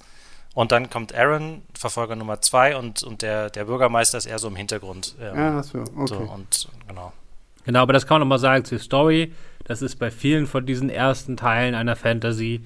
[0.60, 4.48] und dann kommt Aaron, Verfolger Nummer zwei, und, und der, der Bürgermeister ist eher so
[4.48, 5.16] im Hintergrund.
[5.18, 6.06] Ähm, ja, so, okay.
[6.06, 7.14] So, und, genau.
[7.64, 9.32] Genau, aber das kann man nochmal sagen zur Story.
[9.64, 12.62] Das ist bei vielen von diesen ersten Teilen einer Fantasy.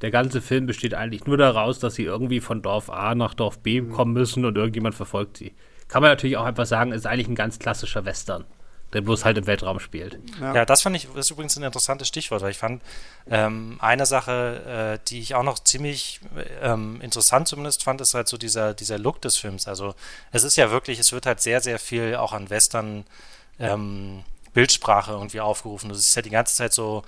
[0.00, 3.58] Der ganze Film besteht eigentlich nur daraus, dass sie irgendwie von Dorf A nach Dorf
[3.58, 3.92] B mhm.
[3.92, 5.52] kommen müssen und irgendjemand verfolgt sie.
[5.88, 8.46] Kann man natürlich auch einfach sagen, ist eigentlich ein ganz klassischer Western
[8.92, 10.18] der bloß halt im Weltraum spielt.
[10.40, 12.82] Ja, ja das fand ich, das ist übrigens ein interessantes Stichwort, weil ich fand,
[13.28, 16.20] ähm, eine Sache, äh, die ich auch noch ziemlich
[16.62, 19.66] ähm, interessant zumindest fand, ist halt so dieser, dieser Look des Films.
[19.66, 19.94] Also
[20.32, 23.04] es ist ja wirklich, es wird halt sehr, sehr viel auch an Western
[23.58, 24.22] ähm,
[24.54, 25.88] Bildsprache irgendwie aufgerufen.
[25.88, 27.02] Du siehst ja die ganze Zeit so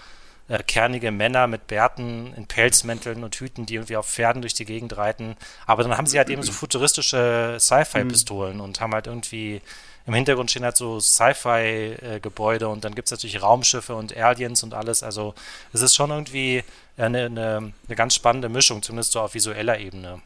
[0.49, 4.65] äh, kernige Männer mit Bärten in Pelzmänteln und Hüten, die irgendwie auf Pferden durch die
[4.65, 5.37] Gegend reiten.
[5.67, 8.63] Aber dann haben sie halt eben so futuristische Sci-Fi-Pistolen mhm.
[8.63, 9.63] und haben halt irgendwie
[10.09, 14.73] im Hintergrund stehen halt so Sci-Fi-Gebäude und dann gibt es natürlich Raumschiffe und Aliens und
[14.73, 15.03] alles.
[15.03, 15.35] Also
[15.75, 16.65] es ist schon irgendwie
[16.97, 20.23] eine, eine, eine ganz spannende Mischung, zumindest so auf visueller Ebene.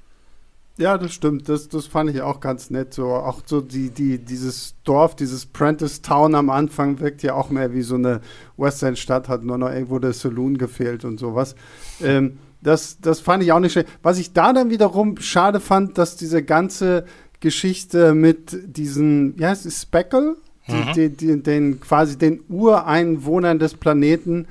[0.78, 1.48] Ja, das stimmt.
[1.48, 2.94] Das, das fand ich auch ganz nett.
[2.94, 7.50] So, auch so die, die, dieses Dorf, dieses Prentice Town am Anfang wirkt ja auch
[7.50, 8.20] mehr wie so eine
[8.56, 11.56] Western-Stadt, hat nur noch irgendwo der Saloon gefehlt und sowas.
[12.00, 13.84] Ähm, das, das fand ich auch nicht schön.
[14.04, 17.04] Was ich da dann wiederum schade fand, dass diese ganze
[17.42, 20.36] Geschichte mit diesen, heißt es, Speckle?
[20.66, 20.92] Mhm.
[20.94, 24.46] Die, die, den, quasi den Ureinwohnern des Planeten.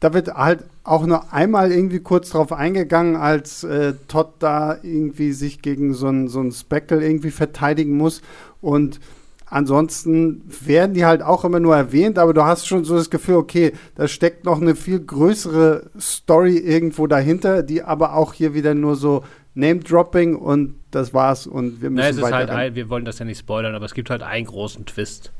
[0.00, 5.32] Da wird halt auch nur einmal irgendwie kurz drauf eingegangen, als äh, Todd da irgendwie
[5.32, 8.22] sich gegen so ein, so Speckle irgendwie verteidigen muss.
[8.62, 8.98] Und
[9.46, 13.36] ansonsten werden die halt auch immer nur erwähnt, aber du hast schon so das Gefühl,
[13.36, 18.74] okay, da steckt noch eine viel größere Story irgendwo dahinter, die aber auch hier wieder
[18.74, 19.22] nur so
[19.54, 23.18] Name-Dropping und das war's und wir müssen Na, es ist halt ein, wir wollen das
[23.18, 25.32] ja nicht spoilern, aber es gibt halt einen großen Twist.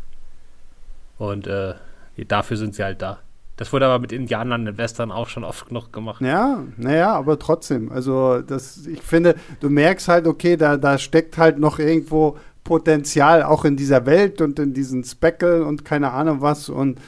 [1.18, 1.74] Und äh,
[2.26, 3.18] dafür sind sie halt da.
[3.56, 6.22] Das wurde aber mit Indianern in Western auch schon oft genug gemacht.
[6.22, 7.92] Ja, naja, aber trotzdem.
[7.92, 13.42] Also, das, ich finde, du merkst halt, okay, da, da steckt halt noch irgendwo Potenzial
[13.42, 16.70] auch in dieser Welt und in diesen Speckle und keine Ahnung was.
[16.70, 17.00] Und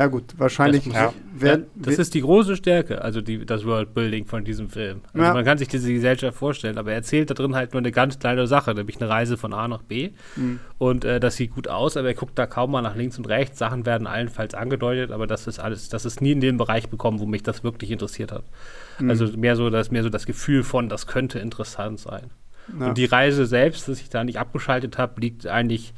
[0.00, 1.12] ja, gut, wahrscheinlich Das- ja.
[1.34, 1.66] werden.
[1.74, 5.02] Das ist die große Stärke, also die, das Worldbuilding von diesem Film.
[5.12, 5.34] Also Ja.
[5.34, 8.18] Man kann sich diese Gesellschaft vorstellen, aber er erzählt da drin halt nur eine ganz
[8.18, 10.10] kleine Sache, nämlich eine Reise von A nach B.
[10.36, 10.58] Mhm.
[10.78, 13.28] Und äh, das sieht gut aus, aber er guckt da kaum mal nach links und
[13.28, 13.58] rechts.
[13.58, 17.20] Sachen werden allenfalls angedeutet, aber das ist alles, das ist nie in den Bereich bekommen,
[17.20, 18.44] wo mich das wirklich interessiert hat.
[18.98, 19.10] Mhm.
[19.10, 22.30] Also mehr so, das, mehr so das Gefühl von, das könnte interessant sein.
[22.78, 22.86] ja.
[22.88, 25.92] Und die Reise selbst, dass ich da nicht abgeschaltet habe, liegt eigentlich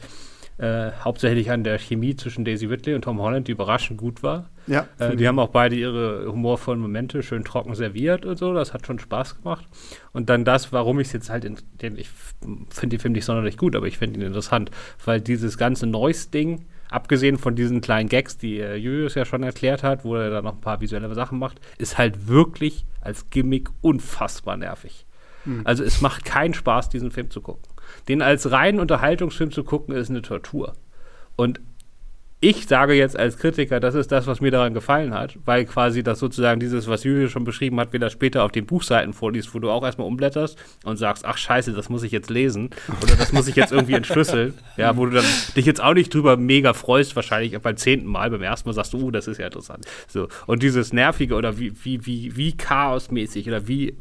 [0.59, 4.51] äh, hauptsächlich an der Chemie zwischen Daisy Ridley und Tom Holland, die überraschend gut war.
[4.67, 8.53] ja, Äh, die haben auch beide ihre humorvollen Momente schön trocken serviert und so.
[8.55, 9.67] Das hat schon Spaß gemacht.
[10.12, 12.09] Und dann das, warum ich es jetzt halt, in, den, ich
[12.71, 14.71] finde den Film nicht sonderlich gut, aber ich finde ihn interessant,
[15.05, 19.83] weil dieses ganze Noise-Ding, abgesehen von diesen kleinen Gags, die äh, Julius ja schon erklärt
[19.83, 23.71] hat, wo er da noch ein paar visuelle Sachen macht, ist halt wirklich als Gimmick
[23.81, 25.07] unfassbar nervig.
[25.65, 27.65] Also es macht keinen Spaß, diesen Film zu gucken.
[28.09, 30.74] Den als reinen Unterhaltungsfilm zu gucken, ist eine Tortur.
[31.37, 31.61] Und
[32.44, 36.02] ich sage jetzt als Kritiker, das ist das, was mir daran gefallen hat, weil quasi
[36.02, 39.61] das sozusagen dieses, was Julius schon beschrieben hat, wieder später auf den Buchseiten vorliest, wo
[39.61, 43.33] du auch erstmal umblätterst und sagst, ach scheiße, das muss ich jetzt lesen oder das
[43.33, 44.55] muss ich jetzt irgendwie entschlüsseln.
[44.76, 45.24] Ja, wo du dann
[45.55, 48.94] dich jetzt auch nicht drüber mega freust, wahrscheinlich beim zehnten Mal, beim ersten Mal sagst
[48.94, 49.85] du, uh, das ist ja interessant.
[50.09, 50.28] So.
[50.46, 53.94] Und dieses Nervige oder wie, wie, wie, wie chaosmäßig oder wie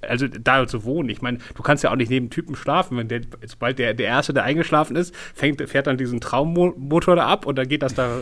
[0.00, 1.08] also da zu wohnen.
[1.08, 4.06] Ich meine, du kannst ja auch nicht neben Typen schlafen, wenn der, sobald der, der
[4.06, 7.94] Erste, der eingeschlafen ist, fängt, fährt dann diesen Traummotor da ab und dann geht das
[7.94, 8.20] da,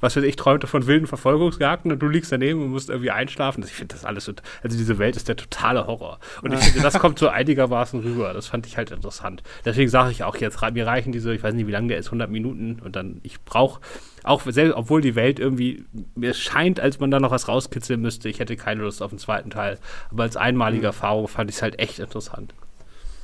[0.00, 3.62] was weiß ich, träumte von wilden Verfolgungsjagden und du liegst daneben und musst irgendwie einschlafen.
[3.64, 4.32] Ich finde das alles, so-
[4.62, 6.18] also diese Welt ist der totale Horror.
[6.42, 8.32] Und ich finde, das kommt so einigermaßen rüber.
[8.32, 9.42] Das fand ich halt interessant.
[9.64, 12.06] Deswegen sage ich auch jetzt, mir reichen diese, ich weiß nicht, wie lange der ist,
[12.06, 13.80] 100 Minuten und dann, ich brauche
[14.24, 15.84] auch selbst, obwohl die Welt irgendwie,
[16.14, 19.18] mir scheint, als man da noch was rauskitzeln müsste, ich hätte keine Lust auf den
[19.18, 19.78] zweiten Teil.
[20.10, 22.54] Aber als einmalige Erfahrung fand ich es halt echt interessant.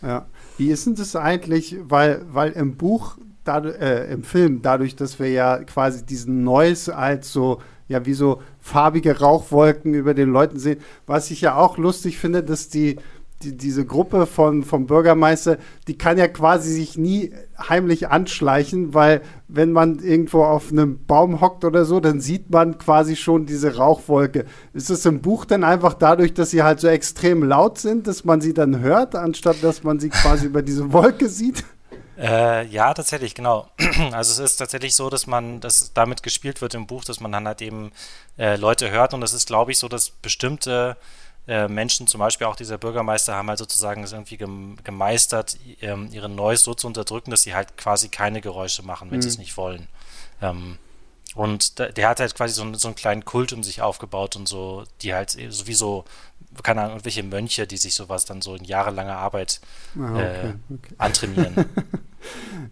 [0.02, 0.26] Ja.
[0.58, 5.18] Wie ist denn das eigentlich, weil, weil im Buch, dadu- äh, im Film, dadurch, dass
[5.18, 10.58] wir ja quasi diesen Noise als so, ja, wie so farbige Rauchwolken über den Leuten
[10.58, 12.96] sehen, was ich ja auch lustig finde, dass die,
[13.42, 19.20] die diese Gruppe von, vom Bürgermeister, die kann ja quasi sich nie heimlich anschleichen, weil
[19.48, 23.76] wenn man irgendwo auf einem Baum hockt oder so, dann sieht man quasi schon diese
[23.76, 24.46] Rauchwolke.
[24.72, 28.24] Ist es im Buch dann einfach dadurch, dass sie halt so extrem laut sind, dass
[28.24, 31.64] man sie dann hört, anstatt dass man sie quasi über diese Wolke sieht?
[32.16, 33.68] Äh, ja, tatsächlich, genau.
[34.12, 37.32] Also es ist tatsächlich so, dass man, dass damit gespielt wird im Buch, dass man
[37.32, 37.92] dann halt eben
[38.38, 40.96] äh, Leute hört und es ist, glaube ich, so, dass bestimmte
[41.48, 46.08] äh, Menschen, zum Beispiel auch dieser Bürgermeister, haben halt sozusagen es irgendwie gem gemeistert, ähm,
[46.12, 49.38] ihren Noise so zu unterdrücken, dass sie halt quasi keine Geräusche machen, wenn sie es
[49.38, 49.88] nicht wollen.
[50.40, 50.78] Ähm,
[51.34, 54.46] und der hat halt quasi so, einen- so einen kleinen Kult um sich aufgebaut und
[54.46, 56.04] so, die halt sowieso,
[56.62, 59.60] keine Ahnung, irgendwelche Mönche, die sich sowas dann so in jahrelanger Arbeit
[59.98, 60.94] Ah, äh, okay, okay.
[60.98, 61.54] antrainieren.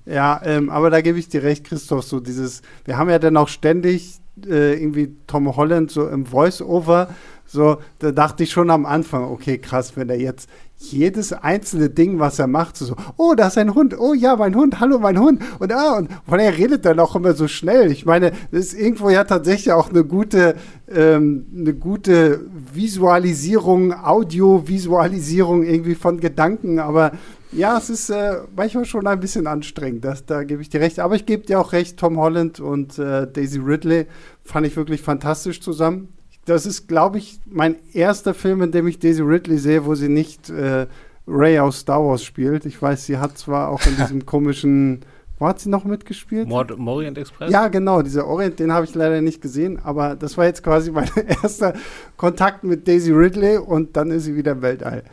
[0.06, 3.36] Ja, ähm, aber da gebe ich dir recht, Christoph, so dieses, wir haben ja dann
[3.36, 4.14] auch ständig
[4.46, 7.14] äh, irgendwie Tom Holland so im Voice-Over,
[7.52, 12.18] so, da dachte ich schon am Anfang, okay, krass, wenn er jetzt jedes einzelne Ding,
[12.18, 15.20] was er macht, so, oh, da ist ein Hund, oh ja, mein Hund, hallo, mein
[15.20, 17.92] Hund, und ah, und weil er redet dann auch immer so schnell.
[17.92, 20.56] Ich meine, das ist irgendwo ja tatsächlich auch eine gute,
[20.90, 22.40] ähm, eine gute
[22.72, 27.12] Visualisierung, Audiovisualisierung irgendwie von Gedanken, aber
[27.52, 31.00] ja, es ist äh, manchmal schon ein bisschen anstrengend, das, da gebe ich dir recht.
[31.00, 34.06] Aber ich gebe dir auch recht, Tom Holland und äh, Daisy Ridley
[34.42, 36.08] fand ich wirklich fantastisch zusammen.
[36.44, 40.08] Das ist, glaube ich, mein erster Film, in dem ich Daisy Ridley sehe, wo sie
[40.08, 40.86] nicht äh,
[41.26, 42.66] Ray aus Star Wars spielt.
[42.66, 45.04] Ich weiß, sie hat zwar auch in diesem komischen,
[45.38, 46.48] wo hat sie noch mitgespielt?
[46.48, 47.52] Mord im Orient Express?
[47.52, 50.90] Ja, genau, dieser Orient, den habe ich leider nicht gesehen, aber das war jetzt quasi
[50.90, 51.10] mein
[51.42, 51.74] erster
[52.16, 55.04] Kontakt mit Daisy Ridley und dann ist sie wieder im Weltall.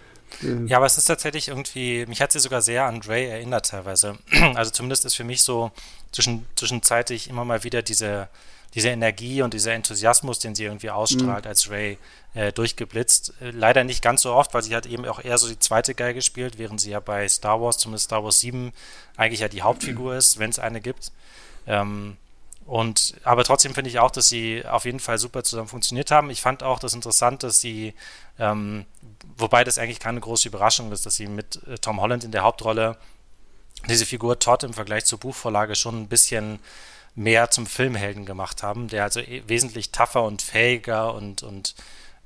[0.67, 4.17] Ja, aber es ist tatsächlich irgendwie, mich hat sie sogar sehr an Dre erinnert teilweise.
[4.55, 5.71] Also zumindest ist für mich so
[6.11, 8.29] zwischen, zwischenzeitlich immer mal wieder diese,
[8.75, 11.97] diese Energie und dieser Enthusiasmus, den sie irgendwie ausstrahlt als Ray,
[12.34, 13.34] äh, durchgeblitzt.
[13.41, 15.95] Äh, leider nicht ganz so oft, weil sie hat eben auch eher so die zweite
[15.95, 18.71] Geige gespielt, während sie ja bei Star Wars, zumindest Star Wars 7,
[19.17, 21.12] eigentlich ja die Hauptfigur ist, wenn es eine gibt.
[21.65, 22.17] Ähm,
[22.65, 26.29] und aber trotzdem finde ich auch, dass sie auf jeden Fall super zusammen funktioniert haben.
[26.29, 27.95] Ich fand auch das interessant, dass sie,
[28.38, 28.86] ähm,
[29.38, 32.43] wobei das eigentlich keine große Überraschung ist, dass sie mit äh, Tom Holland in der
[32.43, 32.97] Hauptrolle
[33.88, 36.60] diese Figur Todd im Vergleich zur Buchvorlage schon ein bisschen
[37.19, 41.75] mehr zum Filmhelden gemacht haben, der also eh wesentlich tougher und fähiger und, und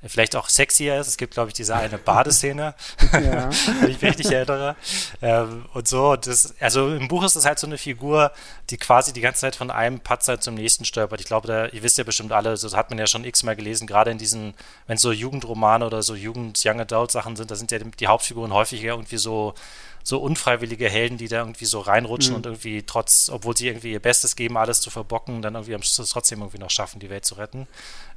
[0.06, 1.08] vielleicht auch sexier ist.
[1.08, 2.75] Es gibt, glaube ich, diese eine Badeszene,
[3.13, 3.49] ja.
[3.82, 4.75] wenn ich mich richtig erinnere.
[5.21, 8.32] Ähm, und so, das, also im Buch ist das halt so eine Figur,
[8.69, 11.21] die quasi die ganze Zeit von einem Patzer zum nächsten stolpert.
[11.21, 13.88] Ich glaube, da, ihr wisst ja bestimmt alle, das hat man ja schon x-mal gelesen,
[13.88, 14.53] gerade in diesen,
[14.86, 18.84] wenn es so Jugendromane oder so Jugend-Young Adult-Sachen sind, da sind ja die Hauptfiguren häufig
[18.84, 19.56] irgendwie so
[20.03, 22.37] so unfreiwillige Helden, die da irgendwie so reinrutschen mhm.
[22.37, 25.81] und irgendwie trotz, obwohl sie irgendwie ihr Bestes geben, alles zu verbocken, dann irgendwie am
[25.81, 27.67] Schluss trotzdem irgendwie noch schaffen, die Welt zu retten.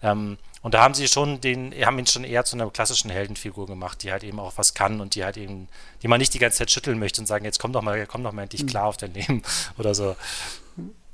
[0.02, 3.66] Ähm, und da haben sie schon den, haben ihn schon eher zu einer klassischen Heldenfigur
[3.66, 5.68] gemacht, die halt eben auch was kann und die halt eben,
[6.02, 8.24] die man nicht die ganze Zeit schütteln möchte und sagen, jetzt komm doch mal, komm
[8.24, 8.68] doch mal endlich mhm.
[8.68, 9.42] klar auf dein Leben
[9.78, 10.16] oder so.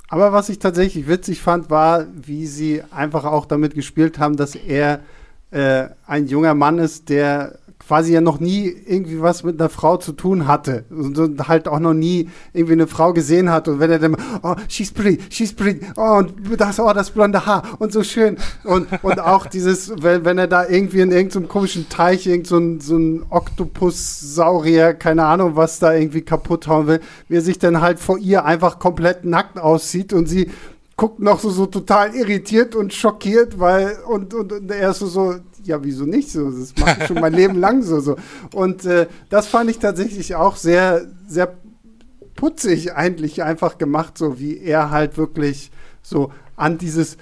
[0.07, 4.55] Aber was ich tatsächlich witzig fand, war, wie sie einfach auch damit gespielt haben, dass
[4.55, 5.01] er
[5.51, 9.97] äh, ein junger Mann ist, der quasi ja noch nie irgendwie was mit einer Frau
[9.97, 13.91] zu tun hatte und, halt auch noch nie irgendwie eine Frau gesehen hat und wenn
[13.91, 17.91] er dann oh she's pretty she's pretty oh und das oh das blonde Haar und
[17.91, 18.37] so schön.
[18.63, 22.57] Und und auch dieses wenn, wenn er da irgendwie in irgendeinem komischen Teich irgend so
[22.57, 27.41] ein, so ein Oktopus Saurier keine Ahnung was da irgendwie kaputt hauen will wie er
[27.41, 30.51] sich dann halt vor ihr einfach komplett nackt aussieht und sie
[30.95, 35.07] guckt noch so, so total irritiert und schockiert, weil und, und, und er ist so,
[35.07, 36.51] so ja, wieso nicht so?
[36.51, 37.99] Das mache ich schon mein Leben lang so.
[37.99, 38.17] so.
[38.53, 41.55] Und äh, das fand ich tatsächlich auch sehr, sehr
[42.35, 47.17] putzig eigentlich einfach gemacht, so wie er halt wirklich so an dieses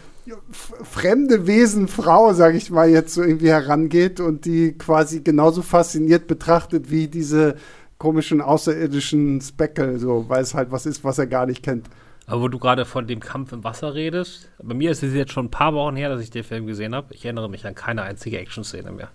[0.84, 6.28] fremde Wesen Frau, sage ich mal, jetzt so irgendwie herangeht und die quasi genauso fasziniert
[6.28, 7.56] betrachtet wie diese
[7.98, 11.88] komischen außerirdischen Speckel, so, weil es halt was ist, was er gar nicht kennt.
[12.32, 15.34] Aber wo du gerade von dem Kampf im Wasser redest, bei mir ist es jetzt
[15.34, 17.14] schon ein paar Wochen her, dass ich den Film gesehen habe.
[17.14, 19.10] Ich erinnere mich an keine einzige Action-Szene mehr.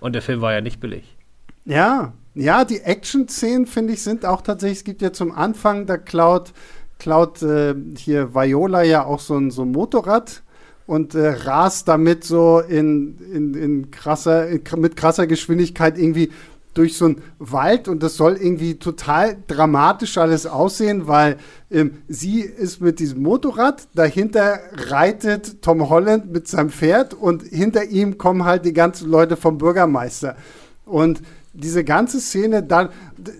[0.00, 1.18] Und der Film war ja nicht billig.
[1.66, 5.98] Ja, ja, die Action-Szenen, finde ich, sind auch tatsächlich, es gibt ja zum Anfang, da
[5.98, 6.54] klaut,
[6.98, 10.42] klaut äh, hier Viola ja auch so ein, so ein Motorrad
[10.86, 16.30] und äh, rast damit so in, in, in krasser, in, mit krasser Geschwindigkeit irgendwie
[16.76, 21.38] durch so einen Wald und das soll irgendwie total dramatisch alles aussehen, weil
[21.70, 27.84] ähm, sie ist mit diesem Motorrad, dahinter reitet Tom Holland mit seinem Pferd und hinter
[27.84, 30.36] ihm kommen halt die ganzen Leute vom Bürgermeister.
[30.84, 31.22] Und
[31.54, 32.90] diese ganze Szene, dann,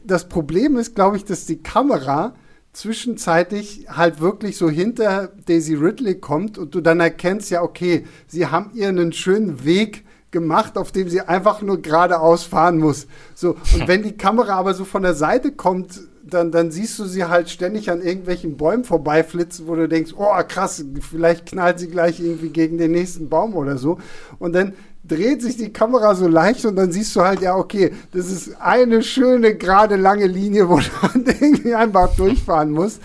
[0.04, 2.34] das Problem ist, glaube ich, dass die Kamera
[2.72, 8.46] zwischenzeitlich halt wirklich so hinter Daisy Ridley kommt und du dann erkennst, ja, okay, sie
[8.46, 10.05] haben ihr einen schönen Weg
[10.36, 13.06] gemacht, auf dem sie einfach nur geradeaus fahren muss.
[13.34, 17.06] So, und wenn die Kamera aber so von der Seite kommt, dann, dann siehst du
[17.06, 21.88] sie halt ständig an irgendwelchen Bäumen vorbeiflitzen, wo du denkst, oh krass, vielleicht knallt sie
[21.88, 23.98] gleich irgendwie gegen den nächsten Baum oder so.
[24.38, 27.92] Und dann dreht sich die Kamera so leicht und dann siehst du halt, ja, okay,
[28.12, 30.78] das ist eine schöne, gerade lange Linie, wo
[31.14, 33.00] du irgendwie einfach durchfahren musst.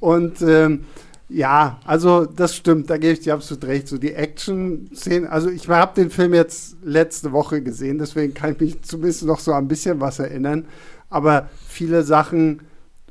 [0.00, 0.84] Und ähm,
[1.32, 3.88] ja, also das stimmt, da gebe ich dir absolut recht.
[3.88, 8.60] So die Action-Szenen, also ich habe den Film jetzt letzte Woche gesehen, deswegen kann ich
[8.60, 10.66] mich zumindest noch so ein bisschen was erinnern.
[11.08, 12.62] Aber viele Sachen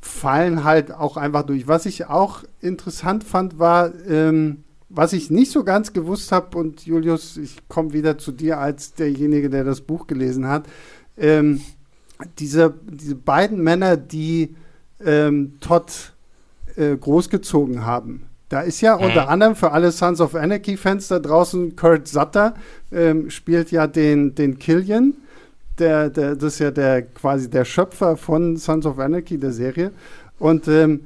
[0.01, 1.67] fallen halt auch einfach durch.
[1.67, 6.85] Was ich auch interessant fand, war, ähm, was ich nicht so ganz gewusst habe, und
[6.85, 10.65] Julius, ich komme wieder zu dir als derjenige, der das Buch gelesen hat.
[11.17, 11.61] Ähm,
[12.39, 14.55] diese, diese beiden Männer, die
[15.03, 16.13] ähm, Todd
[16.75, 18.23] äh, großgezogen haben.
[18.49, 19.05] Da ist ja mhm.
[19.05, 22.53] unter anderem für alle Sons of Anarchy-Fans da draußen Kurt Sutter,
[22.91, 25.13] ähm, spielt ja den, den Killian.
[25.79, 29.91] Der, der, das ist ja der quasi der Schöpfer von Sons of Anarchy, der Serie.
[30.37, 31.01] Und ähm,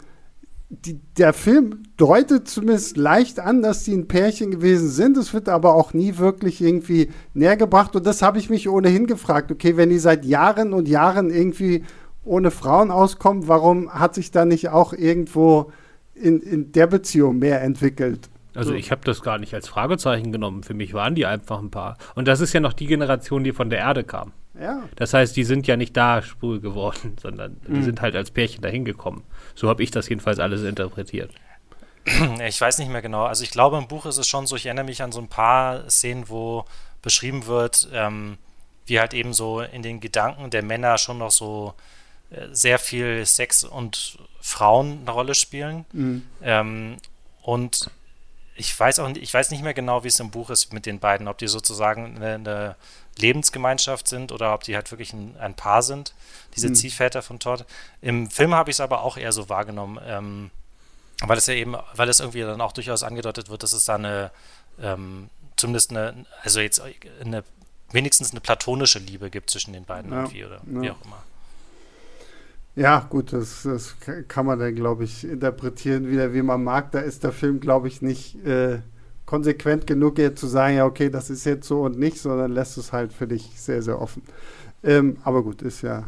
[0.69, 5.15] die, der Film deutet zumindest leicht an, dass die ein Pärchen gewesen sind.
[5.15, 7.95] Es wird aber auch nie wirklich irgendwie näher gebracht.
[7.95, 9.51] Und das habe ich mich ohnehin gefragt.
[9.51, 11.83] Okay, wenn die seit Jahren und Jahren irgendwie
[12.25, 15.71] ohne Frauen auskommen, warum hat sich da nicht auch irgendwo
[16.13, 18.29] in, in der Beziehung mehr entwickelt?
[18.55, 20.63] Also ich habe das gar nicht als Fragezeichen genommen.
[20.63, 21.97] Für mich waren die einfach ein paar.
[22.15, 24.31] Und das ist ja noch die Generation, die von der Erde kam.
[24.59, 24.83] Ja.
[24.95, 27.73] Das heißt, die sind ja nicht da schwul geworden, sondern mhm.
[27.73, 29.23] die sind halt als Pärchen dahin gekommen.
[29.55, 31.31] So habe ich das jedenfalls alles interpretiert.
[32.47, 33.23] Ich weiß nicht mehr genau.
[33.23, 35.27] Also ich glaube, im Buch ist es schon so, ich erinnere mich an so ein
[35.27, 36.65] paar Szenen, wo
[37.01, 38.37] beschrieben wird, ähm,
[38.85, 41.73] wie halt eben so in den Gedanken der Männer schon noch so
[42.51, 45.85] sehr viel Sex und Frauen eine Rolle spielen.
[45.93, 46.27] Mhm.
[46.41, 46.97] Ähm,
[47.41, 47.89] und
[48.55, 50.99] ich weiß auch ich weiß nicht mehr genau, wie es im Buch ist mit den
[50.99, 52.75] beiden, ob die sozusagen eine, eine
[53.17, 56.13] Lebensgemeinschaft sind oder ob die halt wirklich ein, ein Paar sind,
[56.55, 56.75] diese mhm.
[56.75, 57.65] Ziehväter von Todd.
[58.01, 60.51] Im Film habe ich es aber auch eher so wahrgenommen, ähm,
[61.21, 63.95] weil es ja eben, weil es irgendwie dann auch durchaus angedeutet wird, dass es da
[63.95, 64.31] eine,
[64.81, 66.81] ähm, zumindest eine, also jetzt
[67.21, 67.43] eine,
[67.91, 70.81] wenigstens eine platonische Liebe gibt zwischen den beiden ja, irgendwie oder ja.
[70.81, 71.23] wie auch immer.
[72.75, 73.95] Ja, gut, das, das
[74.27, 76.91] kann man dann, glaube ich, interpretieren, wieder wie man mag.
[76.91, 78.79] Da ist der Film, glaube ich, nicht äh,
[79.25, 82.77] konsequent genug, jetzt zu sagen, ja, okay, das ist jetzt so und nicht, sondern lässt
[82.77, 84.23] es halt für dich sehr, sehr offen.
[84.83, 86.05] Ähm, aber gut, ist ja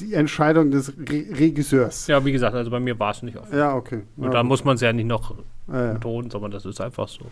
[0.00, 2.06] die Entscheidung des Re Regisseurs.
[2.06, 3.56] Ja, wie gesagt, also bei mir war es nicht offen.
[3.56, 4.02] Ja, okay.
[4.16, 4.48] Und ja, da gut.
[4.48, 5.34] muss man es ja nicht noch
[5.68, 5.92] Ja, ja.
[5.94, 7.26] betonen, sondern das ist einfach so.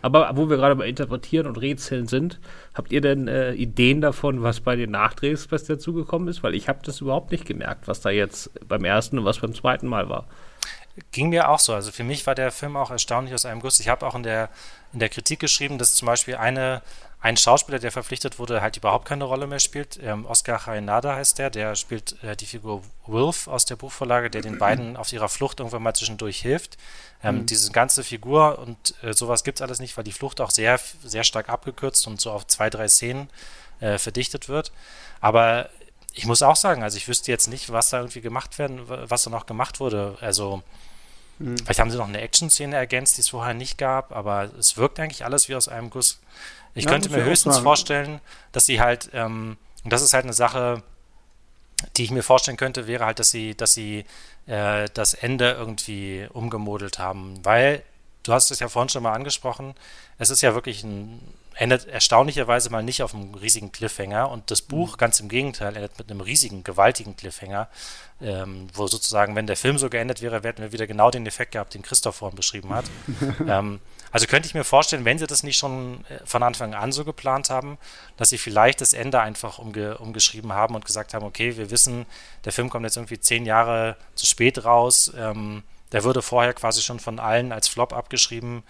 [0.00, 2.40] Aber wo wir gerade bei Interpretieren und Rätseln sind,
[2.74, 6.42] habt ihr denn äh, Ideen davon, was bei den Nachdrehs was dazugekommen ist?
[6.42, 9.54] Weil ich habe das überhaupt nicht gemerkt, was da jetzt beim ersten und was beim
[9.54, 10.26] zweiten Mal war.
[11.10, 11.72] Ging mir auch so.
[11.72, 13.80] Also für mich war der Film auch erstaunlich aus einem Guss.
[13.80, 14.50] Ich habe auch in der,
[14.92, 16.82] in der Kritik geschrieben, dass zum Beispiel eine,
[17.22, 19.98] ein Schauspieler, der verpflichtet wurde, halt überhaupt keine Rolle mehr spielt.
[20.02, 21.50] Ähm, Oscar Hainada heißt der.
[21.50, 25.60] Der spielt äh, die Figur Wilf aus der Buchvorlage, der den beiden auf ihrer Flucht
[25.60, 26.78] irgendwann mal zwischendurch hilft.
[27.22, 30.50] Ähm, Diese ganze Figur und äh, sowas gibt es alles nicht, weil die Flucht auch
[30.50, 33.30] sehr, sehr stark abgekürzt und so auf zwei, drei Szenen
[33.78, 34.72] äh, verdichtet wird.
[35.20, 35.70] Aber
[36.14, 39.22] ich muss auch sagen, also ich wüsste jetzt nicht, was da irgendwie gemacht werden, was
[39.22, 40.16] da noch gemacht wurde.
[40.20, 40.62] Also
[41.38, 45.00] Vielleicht haben sie noch eine Action-Szene ergänzt, die es vorher nicht gab, aber es wirkt
[45.00, 46.20] eigentlich alles wie aus einem Guss.
[46.74, 47.64] Ich Ja, könnte mir höchstens sagen.
[47.64, 48.20] vorstellen,
[48.52, 50.82] dass sie halt, ähm, und das ist halt eine Sache,
[51.96, 54.04] die ich mir vorstellen könnte, wäre halt, dass sie, dass sie
[54.46, 57.44] äh, das Ende irgendwie umgemodelt haben.
[57.44, 57.82] Weil,
[58.22, 59.74] du hast es ja vorhin schon mal angesprochen,
[60.18, 61.20] es ist ja wirklich ein,
[61.54, 65.98] endet erstaunlicherweise mal nicht auf einem riesigen Cliffhanger und das Buch, ganz im Gegenteil, endet
[65.98, 67.68] mit einem riesigen, gewaltigen Cliffhanger,
[68.22, 71.52] ähm, wo sozusagen, wenn der Film so geendet wäre, hätten wir wieder genau den Effekt
[71.52, 72.84] gehabt, den Christoph vorhin beschrieben hat.
[73.48, 73.80] ähm,
[74.12, 77.04] also könnte ich mir vorstellen, wenn sie das nicht schon äh, von Anfang an so
[77.04, 77.78] geplant haben,
[78.18, 82.06] dass sie vielleicht das Ende einfach umge umgeschrieben haben und gesagt haben, okay, wir wissen,
[82.44, 86.82] der Film kommt jetzt irgendwie zehn Jahre zu spät raus, ähm, der wurde vorher quasi
[86.82, 88.62] schon von allen als Flop abgeschrieben.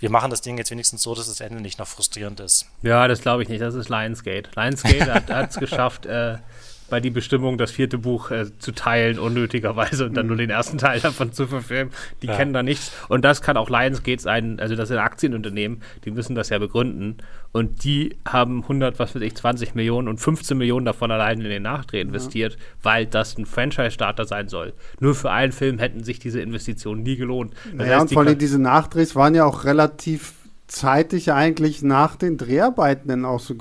[0.00, 2.66] Wir machen das Ding jetzt wenigstens so, dass das Ende nicht noch frustrierend ist.
[2.82, 3.60] Ja, das glaube ich nicht.
[3.60, 4.50] Das ist Lionsgate.
[4.54, 6.38] Lionsgate hat es geschafft, äh,
[6.90, 10.78] bei die Bestimmung, das vierte Buch äh, zu teilen, unnötigerweise und dann nur den ersten
[10.78, 11.92] Teil davon zu verfilmen.
[12.22, 12.36] Die Ja.
[12.36, 12.92] kennen da nichts.
[13.08, 17.18] Und das kann auch Lionsgate sein, also das sind Aktienunternehmen, die müssen das ja begründen.
[17.52, 21.48] Und die haben 100, was weiß ich, 20 Millionen und 15 Millionen davon allein in
[21.48, 24.74] den Nachdreh investiert, weil das ein Franchise-Starter sein soll.
[25.00, 27.54] Nur für einen Film hätten sich diese Investitionen nie gelohnt.
[27.64, 30.32] Das Naja, heißt, und vor allem diese Nachdrehs waren ja auch relativ
[30.68, 33.54] zeitig eigentlich nach den Dreharbeiten dann auch so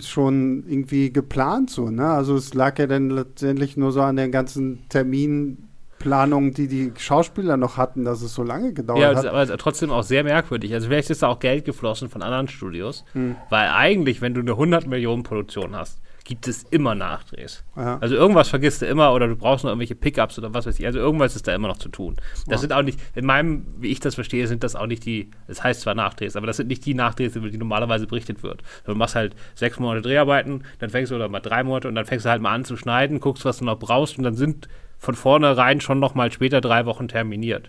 [0.00, 2.06] schon irgendwie geplant so, ne?
[2.08, 7.56] Also es lag ja dann letztendlich nur so an den ganzen Terminplanungen, die die Schauspieler
[7.56, 9.24] noch hatten, dass es so lange gedauert Ja, das hat.
[9.26, 10.72] ist aber trotzdem auch sehr merkwürdig.
[10.74, 13.36] Also vielleicht ist da auch Geld geflossen von anderen Studios, Hm.
[13.50, 17.64] weil eigentlich, wenn du eine 100 Millionen Produktion hast, gibt es immer Nachdrehs.
[17.76, 17.98] Ja.
[17.98, 20.86] Also irgendwas vergisst du immer oder du brauchst noch irgendwelche Pickups oder was weiß ich.
[20.86, 22.16] Also irgendwas ist da immer noch zu tun.
[22.46, 25.30] Das sind auch nicht, in meinem, wie ich das verstehe, sind das auch nicht die,
[25.48, 28.62] es heißt zwar Nachdrehs, aber das sind nicht die Nachdrehs, über die normalerweise berichtet wird.
[28.86, 32.06] Du machst halt sechs Monate Dreharbeiten, dann fängst du oder mal drei Monate und dann
[32.06, 34.68] fängst du halt mal an zu schneiden, guckst, was du noch brauchst und dann sind
[34.96, 37.68] von vornherein schon noch mal später drei Wochen terminiert.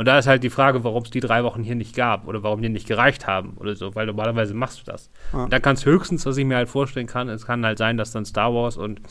[0.00, 2.42] Und da ist halt die Frage, warum es die drei Wochen hier nicht gab oder
[2.42, 5.10] warum die nicht gereicht haben oder so, weil normalerweise machst du das.
[5.34, 5.44] Ja.
[5.44, 7.98] Und da kann es höchstens, was ich mir halt vorstellen kann, es kann halt sein,
[7.98, 9.02] dass dann Star Wars und,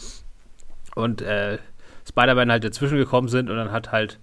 [0.95, 1.60] und äh,
[2.08, 4.17] Spider-Man halt dazwischen gekommen sind und dann hat halt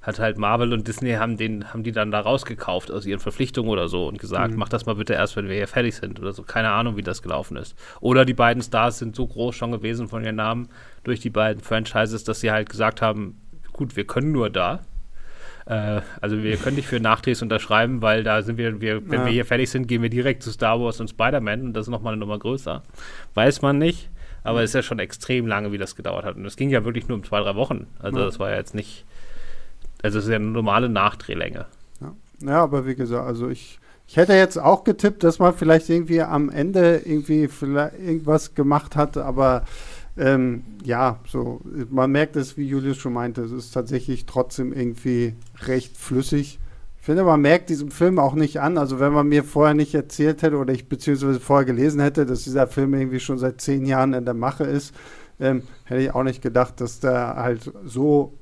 [0.00, 3.68] hat halt Marvel und Disney haben den haben die dann da rausgekauft aus ihren Verpflichtungen
[3.68, 6.32] oder so und gesagt, mach das mal bitte erst, wenn wir hier fertig sind oder
[6.32, 6.44] so.
[6.44, 7.76] Keine Ahnung, wie das gelaufen ist.
[8.00, 10.70] Oder die beiden Stars sind so groß schon gewesen von ihren Namen
[11.04, 13.38] durch die beiden Franchises, dass sie halt gesagt haben,
[13.74, 14.80] gut, wir können nur da.
[15.70, 19.24] Äh, also wir können nicht für Nachdrehs unterschreiben, weil da sind wir, wir wenn Ja.
[19.26, 21.90] wir hier fertig sind, gehen wir direkt zu Star Wars und Spider-Man und das ist
[21.90, 22.82] nochmal eine Nummer größer.
[23.34, 24.10] Weiß man nicht,
[24.42, 26.34] aber es ist ja schon extrem lange, wie das gedauert hat.
[26.36, 27.86] Und es ging ja wirklich nur um zwei, drei Wochen.
[28.00, 28.24] Also Ja.
[28.26, 29.04] das war ja jetzt nicht,
[30.02, 31.66] also es ist ja eine normale Nachdrehlänge.
[32.00, 32.12] Ja.
[32.44, 33.78] ja, aber wie gesagt, also ich,
[34.08, 38.96] ich hätte jetzt auch getippt, dass man vielleicht irgendwie am Ende irgendwie vielleicht irgendwas gemacht
[38.96, 39.64] hat, aber
[40.16, 45.34] ähm, ja, so, man merkt es, wie Julius schon meinte, es ist tatsächlich trotzdem irgendwie
[45.66, 46.58] recht flüssig.
[46.98, 48.76] Ich finde, man merkt diesem Film auch nicht an.
[48.76, 52.42] Also, wenn man mir vorher nicht erzählt hätte oder ich beziehungsweise vorher gelesen hätte, dass
[52.44, 54.94] dieser Film irgendwie schon seit zehn Jahren in der Mache ist,
[55.40, 58.34] ähm, hätte ich auch nicht gedacht, dass der halt so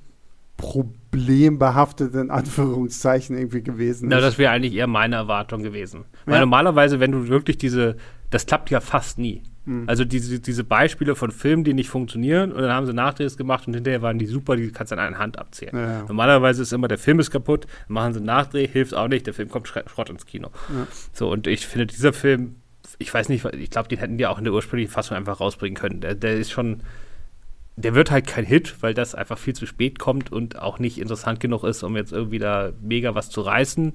[0.56, 4.24] problembehaftet in Anführungszeichen irgendwie gewesen Na, ist.
[4.24, 6.04] das wäre eigentlich eher meine Erwartung gewesen.
[6.26, 6.40] Weil Ja.
[6.40, 7.96] normalerweise, wenn du wirklich diese,
[8.30, 9.42] das klappt ja fast nie.
[9.64, 9.84] Mhm.
[9.86, 13.66] Also diese, diese Beispiele von Filmen, die nicht funktionieren und dann haben sie Nachdrehs gemacht
[13.66, 15.76] und hinterher waren die super, die kannst du an einer Hand abzählen.
[15.76, 16.02] Ja.
[16.08, 19.34] Normalerweise ist immer, der Film ist kaputt, machen sie einen Nachdreh, hilft auch nicht, der
[19.34, 20.48] Film kommt Schrott ins Kino.
[20.70, 20.86] Ja.
[21.12, 22.56] So, und ich finde, dieser Film,
[22.98, 25.76] ich weiß nicht, ich glaube, den hätten die auch in der ursprünglichen Fassung einfach rausbringen
[25.76, 26.00] können.
[26.00, 26.82] Der, der ist schon,
[27.76, 30.98] der wird halt kein Hit, weil das einfach viel zu spät kommt und auch nicht
[30.98, 33.92] interessant genug ist, um jetzt irgendwie da mega was zu reißen.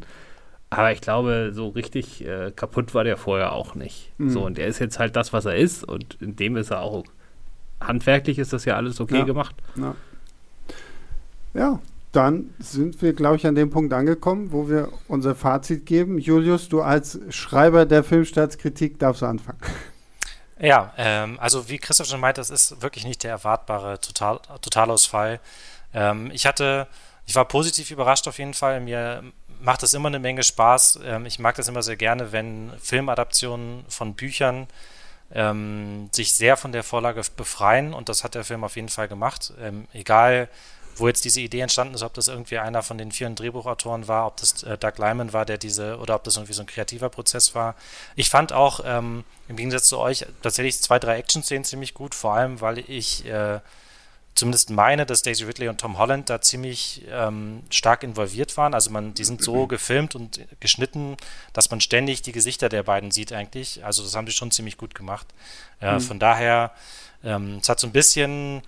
[0.78, 4.12] Aber ich glaube, so richtig äh, kaputt war der vorher auch nicht.
[4.18, 4.30] Mhm.
[4.30, 6.82] So, und er ist jetzt halt das, was er ist, und in dem ist er
[6.82, 7.04] auch
[7.82, 9.24] handwerklich ist das ja alles okay Ja.
[9.26, 9.56] gemacht.
[9.76, 9.96] Ja.
[11.54, 11.80] ja,
[12.12, 16.18] dann sind wir, glaube ich, an dem Punkt angekommen, wo wir unser Fazit geben.
[16.20, 19.60] Julius, du als Schreiber der Filmstaatskritik darfst anfangen.
[20.60, 25.40] Ja, ähm, also wie Christoph schon meint, das ist wirklich nicht der erwartbare Total Totalausfall.
[25.94, 26.88] Ähm, ich hatte,
[27.26, 28.80] ich war positiv überrascht auf jeden Fall.
[28.80, 29.24] Mir
[29.64, 31.00] macht das immer eine Menge Spaß.
[31.06, 34.68] Ähm, ich mag das immer sehr gerne, wenn Filmadaptionen von Büchern
[35.34, 39.08] ähm, sich sehr von der Vorlage befreien und das hat der Film auf jeden Fall
[39.08, 39.54] gemacht.
[39.62, 40.50] Ähm, egal,
[40.96, 44.28] wo jetzt diese Idee entstanden ist, ob das irgendwie einer von den vielen Drehbuchautoren war,
[44.28, 47.10] ob das äh, Doug Lyman war, der diese, oder ob das irgendwie so ein kreativer
[47.10, 47.76] Prozess war.
[48.16, 52.34] Ich fand auch ähm, im Gegensatz zu euch tatsächlich zwei, drei Action-Szenen ziemlich gut, vor
[52.34, 53.60] allem, weil ich äh,
[54.36, 58.74] zumindest meine, dass Daisy Ridley und Tom Holland da ziemlich ähm, stark involviert waren.
[58.74, 61.18] Also man, die sind so gefilmt und geschnitten,
[61.54, 63.84] dass man ständig die Gesichter der beiden sieht eigentlich.
[63.86, 65.28] Also das haben sie schon ziemlich gut gemacht.
[65.82, 66.00] Äh, mhm.
[66.02, 66.72] Von daher,
[67.24, 68.64] ähm, es hat so ein bisschen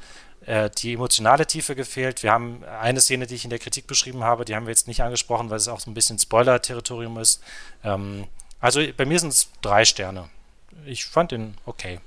[0.46, 2.22] äh, die emotionale Tiefe gefehlt.
[2.22, 4.88] Wir haben eine Szene, die ich in der Kritik beschrieben habe, die haben wir jetzt
[4.88, 7.42] nicht angesprochen, weil es auch so ein bisschen Spoiler-Territorium ist.
[7.84, 8.28] Ähm,
[8.60, 10.30] also bei mir sind es drei Sterne.
[10.86, 12.00] Ich fand den okay.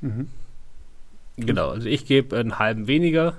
[0.00, 0.30] Mhm.
[1.46, 3.38] Genau, also ich gebe einen halben weniger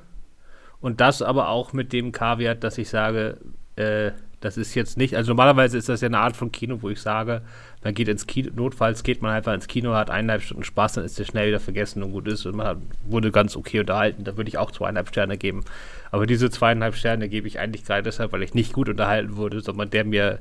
[0.80, 3.38] und das aber auch mit dem Kaviar, dass ich sage,
[3.76, 6.90] äh, das ist jetzt nicht, also normalerweise ist das ja eine Art von Kino, wo
[6.90, 7.44] ich sage,
[7.84, 11.06] man geht ins Kino, notfalls geht man einfach ins Kino, hat eineinhalb Stunden Spaß, dann
[11.06, 14.24] ist der schnell wieder vergessen und gut ist und man hat, wurde ganz okay unterhalten.
[14.24, 15.64] Da würde ich auch zweieinhalb Sterne geben.
[16.10, 19.62] Aber diese zweieinhalb Sterne gebe ich eigentlich gerade deshalb, weil ich nicht gut unterhalten wurde,
[19.62, 20.40] sondern der mir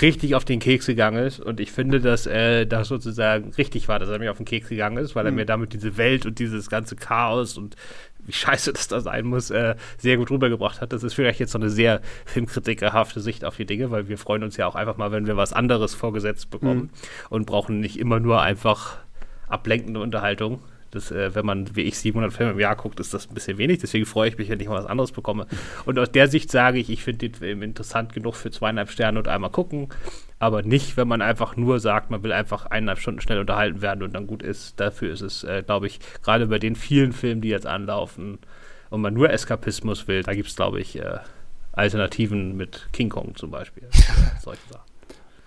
[0.00, 1.40] richtig auf den Keks gegangen ist.
[1.40, 4.68] Und ich finde, dass äh, das sozusagen richtig war, dass er mir auf den Keks
[4.68, 5.36] gegangen ist, weil er mhm.
[5.36, 7.76] mir damit diese Welt und dieses ganze Chaos und
[8.18, 10.92] wie scheiße das da sein muss, äh, sehr gut rübergebracht hat.
[10.92, 14.42] Das ist vielleicht jetzt so eine sehr filmkritikerhafte Sicht auf die Dinge, weil wir freuen
[14.42, 16.90] uns ja auch einfach mal, wenn wir was anderes vorgesetzt bekommen mhm.
[17.30, 18.98] und brauchen nicht immer nur einfach
[19.48, 20.60] ablenkende Unterhaltung.
[20.96, 23.58] Das, äh, wenn man wie ich 700 Filme im Jahr guckt, ist das ein bisschen
[23.58, 23.78] wenig.
[23.78, 25.46] Deswegen freue ich mich, wenn ich mal was anderes bekomme.
[25.84, 29.18] Und aus der Sicht sage ich, ich finde den Film interessant genug für zweieinhalb Sterne
[29.18, 29.88] und einmal gucken.
[30.38, 34.02] Aber nicht, wenn man einfach nur sagt, man will einfach eineinhalb Stunden schnell unterhalten werden
[34.02, 34.80] und dann gut ist.
[34.80, 38.38] Dafür ist es, äh, glaube ich, gerade bei den vielen Filmen, die jetzt anlaufen
[38.90, 41.18] und man nur Eskapismus will, da gibt es, glaube ich, äh,
[41.72, 43.88] Alternativen mit King Kong zum Beispiel.
[44.42, 44.95] Solche Sachen.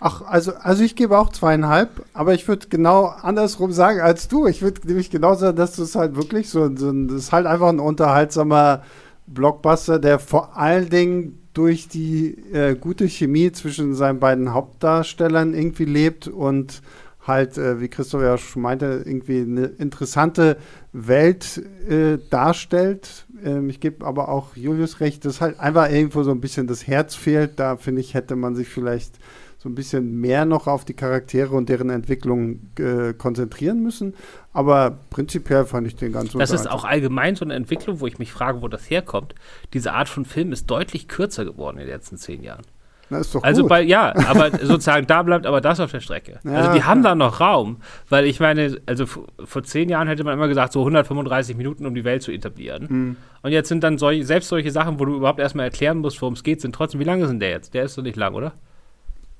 [0.02, 4.46] Ach, also, also ich gebe auch zweieinhalb, aber ich würde genau andersrum sagen als du.
[4.46, 7.68] Ich würde nämlich genau sagen, dass das halt wirklich so, so das ist halt einfach
[7.68, 8.82] ein unterhaltsamer
[9.26, 15.84] Blockbuster, der vor allen Dingen durch die äh, gute Chemie zwischen seinen beiden Hauptdarstellern irgendwie
[15.84, 16.80] lebt und
[17.26, 20.56] halt, äh, wie Christoph ja schon meinte, irgendwie eine interessante
[20.92, 23.26] Welt äh, darstellt.
[23.44, 26.86] Ähm, ich gebe aber auch Julius recht, dass halt einfach irgendwo so ein bisschen das
[26.86, 27.58] Herz fehlt.
[27.58, 29.18] Da finde ich, hätte man sich vielleicht
[29.62, 34.14] so ein bisschen mehr noch auf die Charaktere und deren Entwicklung äh, konzentrieren müssen.
[34.54, 38.18] Aber prinzipiell fand ich den ganz Das ist auch allgemein so eine Entwicklung, wo ich
[38.18, 39.34] mich frage, wo das herkommt.
[39.74, 42.62] Diese Art von Film ist deutlich kürzer geworden in den letzten zehn Jahren.
[43.10, 43.68] Na, ist doch also gut.
[43.68, 46.40] Bei, ja, aber sozusagen da bleibt aber das auf der Strecke.
[46.42, 50.24] Ja, also die haben da noch Raum, weil ich meine, also vor zehn Jahren hätte
[50.24, 52.86] man immer gesagt, so 135 Minuten, um die Welt zu etablieren.
[52.88, 53.16] Mhm.
[53.42, 56.32] Und jetzt sind dann solche, selbst solche Sachen, wo du überhaupt erstmal erklären musst, worum
[56.32, 57.74] es geht, sind trotzdem, wie lange ist denn der jetzt?
[57.74, 58.54] Der ist so nicht lang, oder?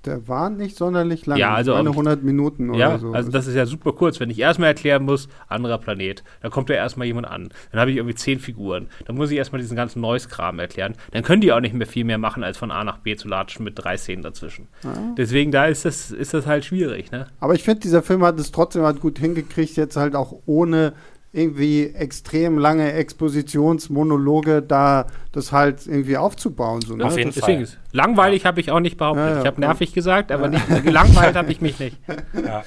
[0.07, 1.39] Der war nicht sonderlich lang.
[1.39, 3.13] Ja, also eine 100 Minuten oder ja, so.
[3.13, 4.19] Also das ist ja super kurz.
[4.19, 7.51] Wenn ich erstmal erklären muss, anderer Planet, dann kommt da erstmal jemand an.
[7.71, 8.87] Dann habe ich irgendwie zehn Figuren.
[9.05, 10.95] Dann muss ich erstmal diesen ganzen Noise-Kram erklären.
[11.13, 13.29] Dann können die auch nicht mehr viel mehr machen, als von A nach B zu
[13.29, 14.69] latschen mit drei Szenen dazwischen.
[14.83, 14.95] Ja.
[15.19, 17.11] Deswegen da ist das, ist das halt schwierig.
[17.13, 17.27] Ne?
[17.39, 20.95] Aber ich finde, dieser Film hat es trotzdem halt gut hingekriegt, jetzt halt auch ohne
[21.33, 26.81] irgendwie extrem lange Expositionsmonologe da das halt irgendwie aufzubauen.
[26.83, 27.05] So, ne?
[27.05, 27.69] Auf jeden Fall.
[27.93, 28.49] langweilig ja.
[28.49, 29.25] habe ich auch nicht behauptet.
[29.25, 31.97] Ja, ja, ich habe nervig gesagt, aber nicht, gelangweilt habe ich mich nicht.
[32.45, 32.65] Ja.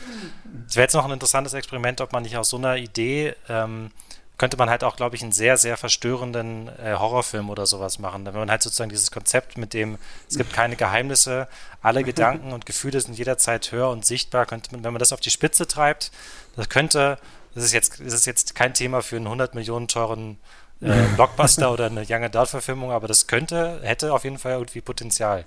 [0.67, 3.89] Es wäre jetzt noch ein interessantes Experiment, ob man nicht aus so einer Idee ähm,
[4.37, 8.25] könnte man halt auch, glaube ich, einen sehr, sehr verstörenden äh, Horrorfilm oder sowas machen.
[8.25, 9.97] Wenn man halt sozusagen dieses Konzept mit dem,
[10.29, 11.47] es gibt keine Geheimnisse,
[11.81, 15.19] alle Gedanken und Gefühle sind jederzeit hör und sichtbar, könnte man, wenn man das auf
[15.19, 16.11] die Spitze treibt,
[16.55, 17.17] das könnte
[17.55, 20.37] das ist jetzt, das ist jetzt kein Thema für einen 100 Millionen teuren
[20.81, 25.45] äh, Blockbuster oder eine Young Adult-Verfilmung, aber das könnte, hätte auf jeden Fall irgendwie Potenzial.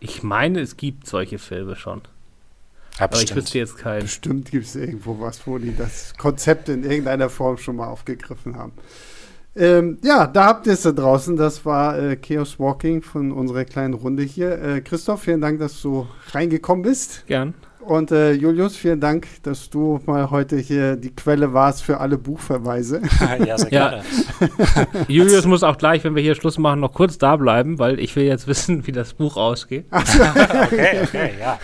[0.00, 2.02] Ich meine, es gibt solche Filme schon.
[2.98, 4.02] Ja, aber ich wüsste jetzt keinen.
[4.02, 8.56] Bestimmt gibt es irgendwo was, wo die das Konzept in irgendeiner Form schon mal aufgegriffen
[8.56, 8.72] haben.
[9.56, 11.36] Ähm, ja, da habt ihr es da draußen.
[11.36, 14.60] Das war äh, Chaos Walking von unserer kleinen Runde hier.
[14.62, 17.26] Äh, Christoph, vielen Dank, dass du reingekommen bist.
[17.26, 17.54] Gern.
[17.80, 22.18] Und äh, Julius, vielen Dank, dass du mal heute hier die Quelle warst für alle
[22.18, 23.00] Buchverweise.
[23.46, 24.02] ja, sehr gerne.
[25.08, 28.14] Julius muss auch gleich, wenn wir hier Schluss machen, noch kurz da bleiben, weil ich
[28.16, 29.86] will jetzt wissen, wie das Buch ausgeht.
[29.90, 31.58] okay, okay, ja.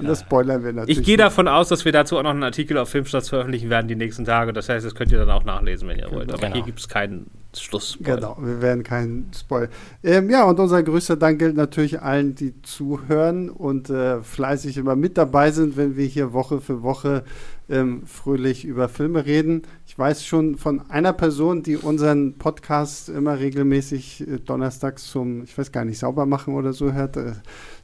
[0.00, 0.98] Und das spoilern wir natürlich.
[0.98, 3.88] Ich gehe davon aus, dass wir dazu auch noch einen Artikel auf Filmstarts veröffentlichen werden
[3.88, 4.52] die nächsten Tage.
[4.52, 6.16] Das heißt, das könnt ihr dann auch nachlesen, wenn ihr genau.
[6.16, 6.32] wollt.
[6.32, 6.54] Aber genau.
[6.54, 7.98] hier gibt es keinen Schluss.
[8.00, 9.68] Genau, wir werden keinen Spoil.
[10.04, 14.96] Ähm, ja, und unser größter Dank gilt natürlich allen, die zuhören und äh, fleißig immer
[14.96, 17.24] mit dabei sind, wenn wir hier Woche für Woche
[17.68, 19.62] ähm, fröhlich über Filme reden.
[19.86, 25.56] Ich weiß schon von einer Person, die unseren Podcast immer regelmäßig äh, donnerstags zum, ich
[25.56, 27.16] weiß gar nicht, sauber machen oder so hört.
[27.16, 27.32] Äh,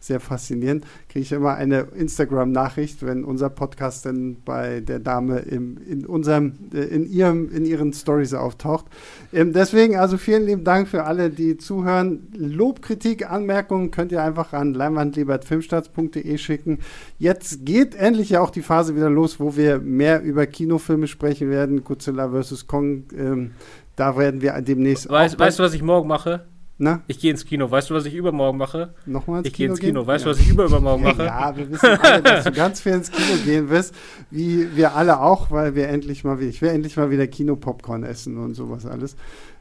[0.01, 0.84] sehr faszinierend.
[1.09, 6.55] Kriege ich immer eine Instagram-Nachricht, wenn unser Podcast dann bei der Dame im, in unserem,
[6.72, 8.86] äh, in ihrem, in ihren Stories auftaucht.
[9.32, 12.28] Ähm, deswegen also vielen lieben Dank für alle, die zuhören.
[12.36, 16.78] Lob, Kritik, Anmerkungen könnt ihr einfach an leinwandliebertfilmstarts.de schicken.
[17.18, 21.51] Jetzt geht endlich ja auch die Phase wieder los, wo wir mehr über Kinofilme sprechen
[21.51, 21.84] werden.
[21.84, 22.66] Godzilla vs.
[22.66, 23.05] Kong.
[23.16, 23.53] Ähm,
[23.97, 25.09] da werden wir demnächst.
[25.09, 26.44] Weißt, weißt du, was ich morgen mache?
[26.79, 27.01] Na?
[27.07, 27.70] Ich gehe ins Kino.
[27.70, 28.93] Weißt du, was ich übermorgen mache?
[29.07, 29.95] Nochmal ins ich gehe ins gehen?
[29.95, 30.07] Kino.
[30.07, 30.35] Weißt du, Ja.
[30.35, 31.24] was ich übermorgen mache?
[31.24, 33.95] Ja, wir wissen alle, dass du ganz viel ins Kino gehen wirst,
[34.31, 38.03] wie wir alle auch, weil wir endlich mal wieder, ich will endlich mal wieder Kinopopcorn
[38.03, 39.16] essen und sowas alles.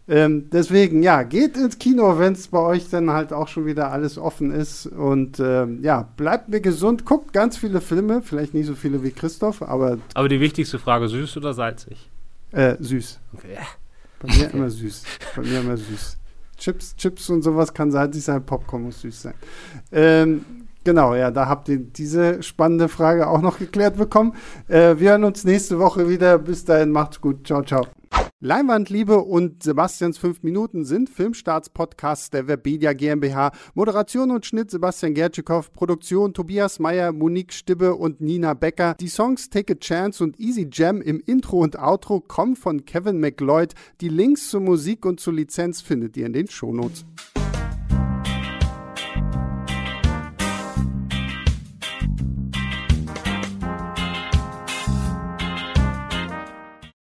[0.07, 3.91] Ähm, deswegen, ja, geht ins Kino, wenn es bei euch dann halt auch schon wieder
[3.91, 4.85] alles offen ist.
[4.85, 9.11] Und ähm, ja, bleibt mir gesund, guckt ganz viele Filme, vielleicht nicht so viele wie
[9.11, 12.09] Christoph, aber Aber die wichtigste Frage, süß oder salzig?
[12.51, 13.19] äh, süß.
[13.33, 13.57] Okay.
[14.19, 15.03] Bei mir immer süß.
[15.35, 16.17] Bei mir immer süß.
[16.57, 19.33] Chips, Chips und sowas kann salzig sein, Popcorn muss süß sein.
[19.91, 20.45] Ähm,
[20.83, 24.33] genau, ja, da habt ihr diese spannende Frage auch noch geklärt bekommen.
[24.67, 26.37] Äh, wir hören uns nächste Woche wieder.
[26.39, 27.45] Bis dahin, macht's gut.
[27.45, 27.85] Ciao, ciao.
[28.41, 33.53] Leinwandliebe und Sebastians 5 Minuten sind Filmstarts-Podcasts der Webedia GmbH.
[33.75, 38.95] Moderation und Schnitt Sebastian Gertschikow, Produktion Tobias Meyer, Monique Stibbe und Nina Becker.
[38.99, 43.21] Die Songs Take a Chance und Easy Jam im Intro und Outro kommen von Kevin
[43.21, 43.73] McLeod.
[44.01, 47.05] Die Links zur Musik und zur Lizenz findet ihr in den Shownotes.